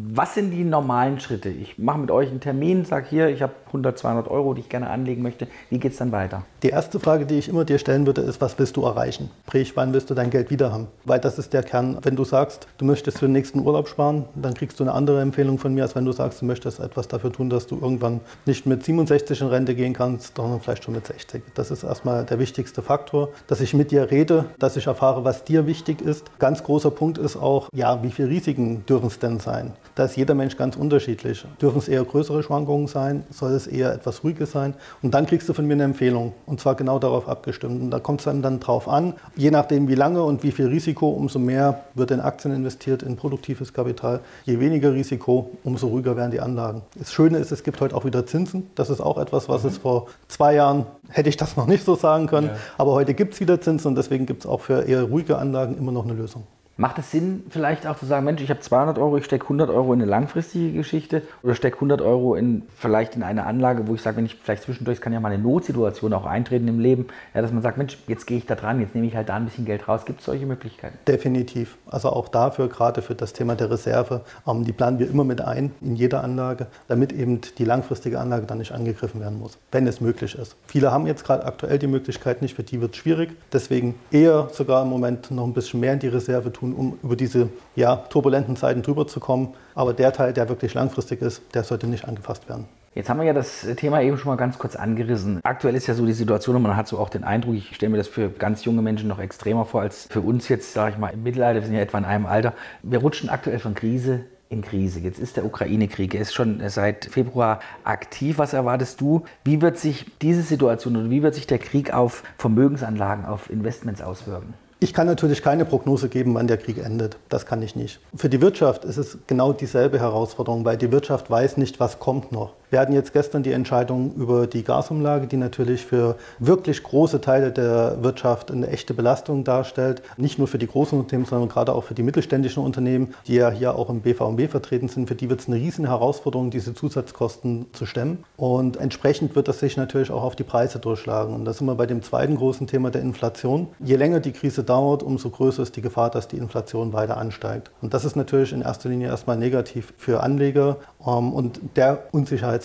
Was 0.09 0.35
sind 0.35 0.51
die 0.51 0.65
normalen 0.65 1.21
Schritte? 1.21 1.49
Ich 1.49 1.79
mache 1.79 1.99
mit 1.99 2.11
euch 2.11 2.31
einen 2.31 2.41
Termin, 2.41 2.85
sage 2.85 3.07
hier, 3.09 3.29
ich 3.29 3.43
habe 3.43 3.53
100, 3.67 3.99
200 3.99 4.29
Euro, 4.29 4.55
die 4.55 4.61
ich 4.61 4.69
gerne 4.69 4.89
anlegen 4.89 5.23
möchte. 5.23 5.49
Wie 5.71 5.79
geht 5.79 5.93
es 5.93 5.99
dann 5.99 6.12
weiter? 6.12 6.45
Die 6.62 6.71
erste 6.71 7.01
Frage, 7.01 7.27
die 7.27 7.39
ich 7.39 7.49
immer 7.49 7.65
dir 7.65 7.79
stellen 7.79 8.07
würde, 8.07 8.23
ist, 8.23 8.41
was 8.41 8.59
willst 8.59 8.77
du 8.77 8.85
erreichen? 8.85 9.31
Sprich, 9.47 9.77
wann 9.77 9.93
willst 9.93 10.11
du 10.11 10.15
dein 10.15 10.31
Geld 10.31 10.51
wieder 10.51 10.73
haben? 10.73 10.89
Weil 11.05 11.21
das 11.21 11.39
ist 11.39 11.53
der 11.53 11.62
Kern. 11.62 11.99
Wenn 12.03 12.17
du 12.17 12.25
sagst, 12.25 12.67
du 12.79 12.85
möchtest 12.85 13.19
für 13.19 13.27
den 13.27 13.33
nächsten 13.33 13.61
Urlaub 13.61 13.89
sparen, 13.89 14.25
dann 14.35 14.55
kriegst 14.55 14.81
du 14.81 14.85
eine 14.85 14.93
andere 14.93 15.21
Empfehlung 15.21 15.59
von 15.59 15.75
mir, 15.75 15.83
als 15.83 15.95
wenn 15.95 16.05
du 16.05 16.12
sagst, 16.12 16.41
du 16.41 16.47
möchtest 16.47 16.81
etwas 16.81 17.09
dafür 17.09 17.33
tun, 17.33 17.51
dass 17.51 17.56
du 17.64 17.76
irgendwann 17.81 18.20
nicht 18.44 18.67
mit 18.67 18.85
67 18.85 19.41
in 19.41 19.47
Rente 19.47 19.75
gehen 19.75 19.94
kannst, 19.94 20.37
sondern 20.37 20.61
vielleicht 20.61 20.85
schon 20.85 20.94
mit 20.94 21.06
60. 21.06 21.43
Das 21.55 21.70
ist 21.70 21.85
erstmal 21.85 22.25
der 22.26 22.38
wichtigste 22.38 22.82
Faktor, 22.82 23.31
dass 23.47 23.61
ich 23.61 23.73
mit 23.73 23.93
dir 23.93 24.11
rede, 24.11 24.47
dass 24.58 24.76
ich 24.76 24.87
erfahre, 24.88 25.25
was 25.25 25.44
dir 25.44 25.67
wichtig 25.67 26.03
ist. 26.03 26.26
Ganz 26.38 26.62
großer 26.62 26.91
Punkt 26.91 27.19
ist 27.19 27.37
auch, 27.37 27.69
ja, 27.73 28.03
wie 28.03 28.11
viele 28.11 28.29
Risiken 28.29 28.85
dürfen 28.85 29.06
es 29.06 29.19
denn 29.19 29.38
sein? 29.38 29.73
Da 29.94 30.05
ist 30.05 30.17
jeder 30.17 30.35
Mensch 30.35 30.56
ganz 30.56 30.76
unterschiedlich. 30.76 31.47
Dürfen 31.61 31.79
es 31.79 31.88
eher 31.88 32.05
größere 32.05 32.43
Schwankungen 32.43 32.88
sein? 32.88 33.25
Soll 33.31 33.53
es 33.53 33.67
eher 33.67 33.94
etwas 33.94 34.25
ruhiges 34.25 34.50
sein? 34.50 34.75
Und 35.02 35.14
dann 35.14 35.26
kriegst 35.26 35.49
du 35.49 35.52
von 35.52 35.67
mir 35.67 35.75
eine 35.75 35.85
Empfehlung 35.85 36.35
und 36.44 36.61
zwar 36.61 36.75
genau 36.75 36.99
darauf 36.99 37.29
abgestimmt. 37.29 37.81
Und 37.81 37.91
da 37.91 38.00
kommt 38.00 38.20
es 38.20 38.25
dann, 38.25 38.43
dann 38.43 38.61
drauf 38.61 38.88
an, 38.88 39.14
je 39.37 39.50
nachdem 39.50 39.88
wie 39.88 39.94
lange 39.94 40.23
und 40.23 40.43
wie 40.43 40.50
viel 40.50 40.67
Risiko, 40.67 41.09
umso 41.11 41.38
mehr 41.38 41.85
wird 41.94 42.11
in 42.11 42.20
Aktien 42.20 42.55
investiert, 42.55 43.02
in 43.02 43.17
produktives 43.17 43.73
Kapital. 43.73 44.20
Je 44.44 44.59
weniger 44.61 44.93
Risiko, 44.93 45.50
umso 45.64 45.87
ruhiger 45.87 46.17
werden 46.17 46.31
die 46.31 46.41
Anlagen. 46.41 46.82
Das 46.99 47.12
Schöne 47.12 47.38
ist, 47.38 47.46
es 47.53 47.63
gibt 47.63 47.81
heute 47.81 47.95
auch 47.95 48.05
wieder 48.05 48.27
Zinsen. 48.27 48.71
Das 48.75 48.91
ist 48.91 49.01
auch 49.01 49.19
etwas, 49.19 49.49
was 49.49 49.63
mhm. 49.63 49.71
es 49.71 49.79
vor 49.79 50.07
zwei 50.29 50.55
Jahren 50.55 50.87
hätte 51.09 51.29
ich 51.29 51.37
das 51.37 51.57
noch 51.57 51.67
nicht 51.67 51.85
so 51.85 51.95
sagen 51.95 52.27
können. 52.27 52.49
Ja. 52.49 52.57
Aber 52.79 52.93
heute 52.93 53.15
gibt 53.15 53.35
es 53.35 53.41
wieder 53.41 53.61
Zinsen 53.61 53.89
und 53.89 53.95
deswegen 53.97 54.27
gibt 54.27 54.45
es 54.45 54.47
auch 54.47 54.61
für 54.61 54.83
eher 54.83 55.05
ruhige 55.05 55.39
Anlagen 55.39 55.77
immer 55.77 55.93
noch 55.93 56.05
eine 56.05 56.15
Lösung. 56.15 56.45
Macht 56.78 56.99
es 56.99 57.11
Sinn, 57.11 57.44
vielleicht 57.49 57.87
auch 57.87 57.96
zu 57.96 58.05
sagen, 58.05 58.26
Mensch, 58.26 58.43
ich 58.43 58.50
habe 58.50 58.61
200 58.61 58.99
Euro, 58.99 59.17
ich 59.17 59.25
stecke 59.25 59.44
100 59.44 59.70
Euro 59.70 59.94
in 59.94 60.02
eine 60.02 60.11
langfristige 60.11 60.73
Geschichte 60.73 61.23
oder 61.43 61.55
stecke 61.55 61.76
100 61.76 62.02
Euro 62.02 62.34
in 62.34 62.64
vielleicht 62.76 63.17
in 63.17 63.23
eine 63.23 63.46
Anlage, 63.46 63.88
wo 63.88 63.94
ich 63.94 64.02
sage, 64.02 64.19
wenn 64.19 64.26
ich 64.26 64.34
vielleicht 64.34 64.64
zwischendurch, 64.64 65.00
kann 65.00 65.14
ja 65.14 65.20
mal 65.20 65.32
eine 65.32 65.43
Notsituation 65.43 66.12
auch 66.12 66.26
eintreten 66.26 66.69
im 66.69 66.78
Leben, 66.78 67.06
ja, 67.32 67.40
dass 67.40 67.50
man 67.50 67.62
sagt, 67.62 67.78
Mensch, 67.78 67.96
jetzt 68.08 68.26
gehe 68.26 68.37
ich 68.37 68.44
da 68.44 68.56
dran, 68.56 68.78
jetzt 68.78 68.94
nehme 68.94 69.06
ich 69.06 69.17
halt 69.17 69.31
da 69.31 69.37
ein 69.37 69.46
bisschen 69.46 69.64
Geld 69.64 69.88
raus. 69.88 70.05
Gibt 70.05 70.20
es 70.20 70.26
solche 70.26 70.44
Möglichkeiten? 70.44 70.99
Definitiv. 71.08 71.78
Also 71.87 72.11
auch 72.11 72.28
dafür, 72.28 72.69
gerade 72.69 73.00
für 73.00 73.14
das 73.14 73.32
Thema 73.32 73.55
der 73.55 73.70
Reserve, 73.70 74.20
ähm, 74.46 74.64
die 74.64 74.73
planen 74.73 74.99
wir 74.99 75.08
immer 75.08 75.25
mit 75.25 75.40
ein 75.40 75.73
in 75.81 75.96
jeder 75.96 76.23
Anlage, 76.23 76.67
damit 76.88 77.11
eben 77.11 77.40
die 77.56 77.64
langfristige 77.64 78.20
Anlage 78.20 78.44
dann 78.44 78.58
nicht 78.58 78.73
angegriffen 78.73 79.23
werden 79.23 79.38
muss, 79.38 79.56
wenn 79.73 79.87
es 79.87 80.02
möglich 80.02 80.34
ist. 80.38 80.56
Viele 80.67 80.93
haben 80.93 81.06
jetzt 81.06 81.25
gerade 81.25 81.46
aktuell 81.46 81.78
die 81.78 81.87
Möglichkeit 81.87 82.43
nicht, 82.43 82.55
für 82.55 82.64
die 82.64 82.82
wird 82.82 82.93
es 82.93 82.99
schwierig. 82.99 83.31
Deswegen 83.50 83.94
eher 84.11 84.50
sogar 84.52 84.82
im 84.82 84.90
Moment 84.90 85.31
noch 85.31 85.44
ein 85.44 85.55
bisschen 85.55 85.81
mehr 85.81 85.94
in 85.94 86.00
die 86.00 86.08
Reserve 86.08 86.52
tun 86.52 86.66
tun, 86.73 86.75
um 86.75 86.99
über 87.03 87.17
diese 87.17 87.49
ja, 87.75 87.97
turbulenten 87.97 88.57
Zeiten 88.57 88.83
drüber 88.83 89.07
zu 89.07 89.21
kommen. 89.21 89.55
Aber 89.75 89.93
der 89.93 90.13
Teil, 90.13 90.33
der 90.33 90.49
wirklich 90.49 90.75
langfristig 90.75 91.23
ist, 91.23 91.43
der 91.55 91.65
sollte 91.65 91.87
nicht 91.87 92.07
angefasst 92.07 92.49
werden. 92.49 92.67
Jetzt 92.95 93.11
haben 93.11 93.21
wir 93.21 93.27
ja 93.27 93.35
das 93.35 93.67
Thema 93.77 94.01
eben 94.01 94.17
schon 94.17 94.31
mal 94.31 94.37
ganz 94.37 94.59
kurz 94.59 94.75
angerissen. 94.75 95.41
Aktuell 95.43 95.75
ist 95.75 95.87
ja 95.87 95.93
so 95.93 96.07
die 96.07 96.15
Situation 96.15 96.57
und 96.57 96.63
man 96.63 96.77
hat 96.77 96.89
so 96.89 96.99
auch 96.99 97.11
den 97.11 97.25
Eindruck, 97.25 97.55
ich 97.55 97.75
stelle 97.75 97.91
mir 97.91 97.99
das 97.99 98.09
für 98.09 98.31
ganz 98.31 98.65
junge 98.65 98.81
Menschen 98.81 99.07
noch 99.07 99.19
extremer 99.19 99.67
vor 99.67 99.83
als 99.83 100.07
für 100.11 100.23
uns 100.23 100.49
jetzt, 100.49 100.73
sage 100.73 100.93
ich 100.93 100.99
mal, 100.99 101.11
im 101.11 101.23
Mittelalter, 101.23 101.61
wir 101.61 101.67
sind 101.67 101.77
ja 101.77 101.83
etwa 101.83 101.99
in 101.99 102.07
einem 102.07 102.25
Alter. 102.25 102.55
Wir 102.83 103.01
rutschen 103.01 103.29
aktuell 103.29 103.59
von 103.59 103.75
Krise 103.75 104.21
in 104.49 104.62
Krise. 104.62 105.01
Jetzt 105.01 105.19
ist 105.19 105.37
der 105.37 105.45
Ukraine-Krieg, 105.45 106.15
er 106.15 106.23
ist 106.23 106.33
schon 106.33 106.62
seit 106.71 107.05
Februar 107.05 107.61
aktiv. 107.85 108.39
Was 108.39 108.55
erwartest 108.55 108.99
du? 109.03 109.25
Wie 109.45 109.61
wird 109.61 109.77
sich 109.77 110.07
diese 110.23 110.41
Situation 110.41 110.97
oder 110.97 111.11
wie 111.11 111.23
wird 111.23 111.35
sich 111.35 111.47
der 111.47 111.59
Krieg 111.59 111.93
auf 111.93 112.23
Vermögensanlagen, 112.39 113.27
auf 113.27 113.51
Investments 113.51 114.01
auswirken? 114.01 114.55
Ich 114.78 114.93
kann 114.93 115.06
natürlich 115.06 115.43
keine 115.43 115.64
Prognose 115.64 116.11
geben, 116.11 116.35
wann 116.35 116.49
der 116.49 116.59
Krieg 116.59 116.76
endet. 116.76 117.16
Das 117.30 117.47
kann 117.47 117.62
ich 117.62 117.76
nicht. 117.76 117.99
Für 118.14 118.28
die 118.28 118.42
Wirtschaft 118.42 118.85
ist 118.85 118.99
es 118.99 119.16
genau 119.26 119.54
dieselbe 119.54 119.99
Herausforderung, 119.99 120.66
weil 120.66 120.76
die 120.76 120.92
Wirtschaft 120.92 121.30
weiß 121.30 121.56
nicht, 121.56 121.80
was 121.80 121.99
kommt 121.99 122.30
noch. 122.30 122.52
Wir 122.76 122.83
hatten 122.83 122.92
jetzt 122.92 123.14
gestern 123.14 123.42
die 123.42 123.52
Entscheidung 123.52 124.12
über 124.16 124.47
die 124.47 124.62
Gasumlage, 124.62 125.26
die 125.28 125.38
natürlich 125.38 125.87
für 125.87 126.16
wirklich 126.38 126.83
große 126.83 127.23
Teile 127.23 127.50
der 127.50 127.97
Wirtschaft 128.02 128.50
eine 128.50 128.68
echte 128.68 128.92
Belastung 128.92 129.45
darstellt. 129.45 130.02
Nicht 130.18 130.38
nur 130.38 130.47
für 130.47 130.59
die 130.59 130.66
großen 130.66 130.99
Unternehmen, 130.99 131.25
sondern 131.25 131.49
gerade 131.49 131.73
auch 131.73 131.85
für 131.85 131.95
die 131.95 132.02
mittelständischen 132.02 132.62
Unternehmen, 132.62 133.14
die 133.28 133.37
ja 133.37 133.50
hier 133.50 133.76
auch 133.76 133.88
im 133.88 134.02
BVMB 134.02 134.50
vertreten 134.50 134.88
sind. 134.88 135.09
Für 135.09 135.14
die 135.14 135.30
wird 135.30 135.40
es 135.40 135.49
eine 135.49 135.56
riesen 135.56 135.87
Herausforderung, 135.87 136.50
diese 136.50 136.75
Zusatzkosten 136.75 137.64
zu 137.73 137.87
stemmen. 137.87 138.25
Und 138.37 138.76
entsprechend 138.76 139.35
wird 139.37 139.49
das 139.49 139.59
sich 139.61 139.78
natürlich 139.78 140.11
auch 140.11 140.23
auf 140.23 140.37
die 140.37 140.45
Preise 140.45 140.78
durchschlagen. 140.78 141.35
Und 141.35 141.47
da 141.47 141.54
sind 141.54 141.66
wir 141.66 141.76
bei 141.76 141.87
dem 141.87 142.02
zweiten 142.02 142.37
großen 142.37 142.66
Thema 142.66 142.90
der 142.90 143.00
Inflation. 143.00 143.68
Je 143.78 143.97
länger 143.97 144.21
die 144.21 144.33
Krise 144.33 144.64
dauert, 144.64 145.02
umso 145.02 145.30
größer 145.30 145.62
ist 145.62 145.76
die 145.76 145.80
Gefahr, 145.80 146.11
dass 146.11 146.28
die 146.28 146.37
Inflation 146.37 146.92
weiter 146.92 147.16
ansteigt. 147.16 147.71
Und 147.80 147.95
das 147.95 148.04
ist 148.04 148.16
natürlich 148.16 148.52
in 148.52 148.61
erster 148.61 148.90
Linie 148.90 149.09
erstmal 149.09 149.38
negativ 149.38 149.95
für 149.97 150.23
Anleger 150.23 150.76
ähm, 151.06 151.33
und 151.33 151.59
der 151.76 152.02